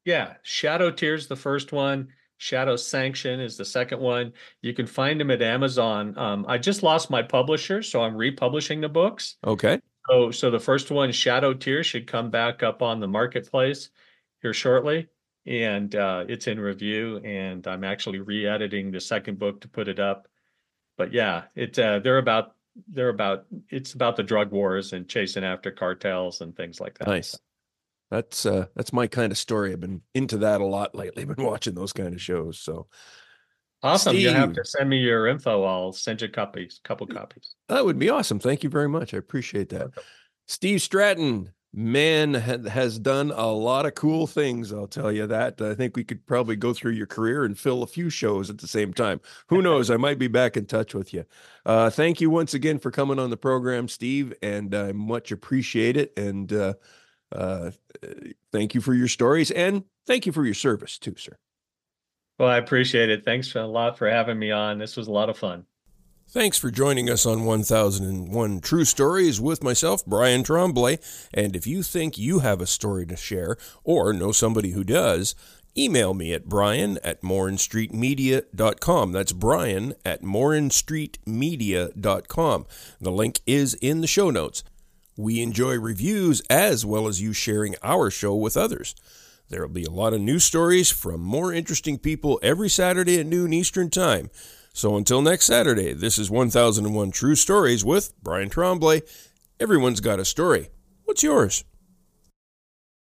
Yeah, 0.06 0.36
Shadow 0.44 0.92
Tier's 0.92 1.28
the 1.28 1.36
first 1.36 1.72
one. 1.72 2.10
Shadow 2.38 2.76
Sanction 2.76 3.40
is 3.40 3.58
the 3.58 3.66
second 3.66 4.00
one. 4.00 4.34
You 4.62 4.74
can 4.74 4.86
find 4.86 5.20
them 5.20 5.32
at 5.32 5.42
Amazon. 5.42 6.18
Um, 6.18 6.46
I 6.48 6.58
just 6.58 6.84
lost 6.84 7.10
my 7.10 7.22
publisher, 7.22 7.82
so 7.82 8.02
I'm 8.02 8.16
republishing 8.16 8.82
the 8.82 8.90
books. 8.90 9.38
Okay. 9.46 9.80
So, 10.10 10.32
so 10.32 10.52
the 10.52 10.60
first 10.60 10.92
one, 10.92 11.12
Shadow 11.12 11.54
Tears, 11.54 11.86
should 11.86 12.08
come 12.08 12.30
back 12.30 12.62
up 12.62 12.82
on 12.82 13.00
the 13.00 13.08
marketplace 13.08 13.90
here 14.42 14.54
shortly, 14.54 15.08
and 15.46 15.96
uh, 15.96 16.26
it's 16.28 16.48
in 16.48 16.60
review. 16.60 17.18
And 17.18 17.66
I'm 17.68 17.84
actually 17.84 18.20
re-editing 18.20 18.92
the 18.92 19.02
second 19.02 19.40
book 19.40 19.62
to 19.62 19.68
put 19.68 19.88
it 19.88 20.00
up. 20.00 20.28
But 20.98 21.14
yeah, 21.14 21.44
it 21.56 21.78
uh, 21.80 22.00
they're 22.00 22.20
about 22.20 22.56
they're 22.88 23.10
about 23.10 23.46
it's 23.70 23.94
about 23.94 24.16
the 24.16 24.24
drug 24.24 24.52
wars 24.52 24.94
and 24.94 25.08
chasing 25.08 25.44
after 25.44 25.72
cartels 25.72 26.42
and 26.42 26.56
things 26.56 26.80
like 26.80 26.98
that. 27.00 27.08
Nice. 27.08 27.38
That's 28.12 28.46
uh 28.46 28.68
that's 28.76 28.94
my 28.94 29.08
kind 29.08 29.32
of 29.32 29.38
story. 29.38 29.74
I've 29.74 29.80
been 29.80 30.02
into 30.14 30.38
that 30.40 30.62
a 30.62 30.66
lot 30.66 30.96
lately. 30.96 31.26
Been 31.26 31.44
watching 31.46 31.76
those 31.76 31.94
kind 31.94 32.14
of 32.14 32.22
shows. 32.22 32.60
So 32.60 32.88
Awesome. 33.84 34.16
You 34.16 34.30
have 34.30 34.54
to 34.54 34.66
send 34.66 34.90
me 34.90 34.98
your 34.98 35.28
info. 35.28 35.64
I'll 35.64 35.92
send 35.92 36.22
you 36.22 36.28
copies, 36.28 36.80
couple 36.84 37.06
copies. 37.06 37.54
that 37.70 37.86
would 37.86 38.00
be 38.00 38.10
awesome. 38.10 38.40
Thank 38.40 38.64
you 38.64 38.70
very 38.70 38.90
much. 38.90 39.14
I 39.14 39.18
appreciate 39.18 39.70
that. 39.70 39.80
Welcome. 39.80 40.04
Steve 40.48 40.82
Stratton, 40.82 41.52
man, 41.72 42.34
ha- 42.34 42.68
has 42.68 42.98
done 42.98 43.30
a 43.30 43.46
lot 43.52 43.86
of 43.86 43.94
cool 43.94 44.26
things. 44.26 44.74
I'll 44.74 44.88
tell 44.88 45.12
you 45.12 45.28
that. 45.28 45.62
I 45.62 45.76
think 45.76 45.96
we 45.96 46.04
could 46.04 46.26
probably 46.26 46.56
go 46.56 46.74
through 46.74 46.94
your 46.94 47.06
career 47.06 47.44
and 47.46 47.60
fill 47.60 47.84
a 47.84 47.88
few 47.88 48.10
shows 48.10 48.50
at 48.50 48.58
the 48.58 48.68
same 48.68 48.92
time. 48.92 49.22
Who 49.50 49.62
knows? 49.62 49.92
I 49.92 49.98
might 49.98 50.18
be 50.18 50.30
back 50.30 50.58
in 50.58 50.66
touch 50.66 50.96
with 50.96 51.14
you. 51.14 51.26
Uh, 51.64 51.92
thank 51.92 52.20
you 52.20 52.32
once 52.32 52.56
again 52.56 52.80
for 52.80 52.90
coming 52.90 53.20
on 53.20 53.30
the 53.30 53.38
program, 53.38 53.88
Steve, 53.88 54.34
and 54.42 54.74
I 54.74 54.94
much 54.94 55.32
appreciate 55.32 55.96
it. 55.96 56.12
And 56.18 56.52
uh, 56.52 56.74
uh, 57.32 57.72
thank 58.52 58.76
you 58.76 58.82
for 58.82 58.94
your 58.94 59.08
stories 59.08 59.52
and 59.52 59.84
thank 60.06 60.26
you 60.26 60.32
for 60.32 60.46
your 60.46 60.54
service 60.54 60.98
too, 60.98 61.16
sir. 61.18 61.38
Well, 62.38 62.50
I 62.50 62.58
appreciate 62.58 63.10
it. 63.10 63.24
Thanks 63.24 63.56
a 63.56 63.64
lot 63.64 63.98
for 63.98 64.10
having 64.10 64.38
me 64.38 64.52
on. 64.52 64.78
This 64.78 64.98
was 64.98 65.08
a 65.08 65.12
lot 65.12 65.30
of 65.30 65.38
fun. 65.38 65.66
Thanks 66.28 66.58
for 66.58 66.72
joining 66.72 67.10
us 67.10 67.26
on 67.26 67.46
1001 67.46 68.60
True 68.60 68.84
Stories 68.84 69.40
with 69.40 69.64
myself, 69.64 70.06
Brian 70.06 70.44
Tremblay. 70.44 71.00
And 71.34 71.56
if 71.56 71.66
you 71.68 71.84
think 71.84 72.18
you 72.18 72.40
have 72.40 72.60
a 72.60 72.68
story 72.68 73.06
to 73.06 73.16
share 73.16 73.56
or 73.84 74.12
know 74.12 74.34
somebody 74.34 74.72
who 74.72 74.84
does, 74.84 75.36
email 75.78 76.14
me 76.14 76.34
at 76.34 76.46
brian 76.46 76.98
at 77.04 77.22
morinstreetmedia.com. 77.22 79.12
That's 79.12 79.34
brian 79.34 79.94
at 80.04 80.24
morinstreetmedia.com. 80.24 82.66
The 83.00 83.12
link 83.12 83.42
is 83.46 83.76
in 83.76 84.02
the 84.02 84.08
show 84.08 84.32
notes. 84.32 84.64
We 85.18 85.42
enjoy 85.42 85.80
reviews 85.80 86.42
as 86.50 86.86
well 86.86 87.08
as 87.08 87.22
you 87.22 87.32
sharing 87.32 87.76
our 87.82 88.12
show 88.12 88.36
with 88.36 88.58
others. 88.58 88.96
There 89.50 89.62
will 89.62 89.70
be 89.70 89.84
a 89.84 89.92
lot 89.92 90.14
of 90.14 90.22
news 90.22 90.44
stories 90.44 90.92
from 90.92 91.22
more 91.22 91.54
interesting 91.54 91.98
people 91.98 92.40
every 92.44 92.68
Saturday 92.68 93.20
at 93.20 93.26
noon 93.26 93.54
Eastern 93.54 93.90
Time. 93.90 94.30
So 94.74 94.98
until 94.98 95.22
next 95.22 95.46
Saturday, 95.46 95.94
this 95.94 96.18
is 96.18 96.30
1001 96.30 97.12
True 97.12 97.36
Stories 97.36 97.86
with 97.86 98.12
Brian 98.22 98.50
Tremblay. 98.50 99.04
Everyone's 99.60 100.02
got 100.02 100.20
a 100.20 100.26
story. 100.26 100.70
What's 101.06 101.24
yours? 101.24 101.64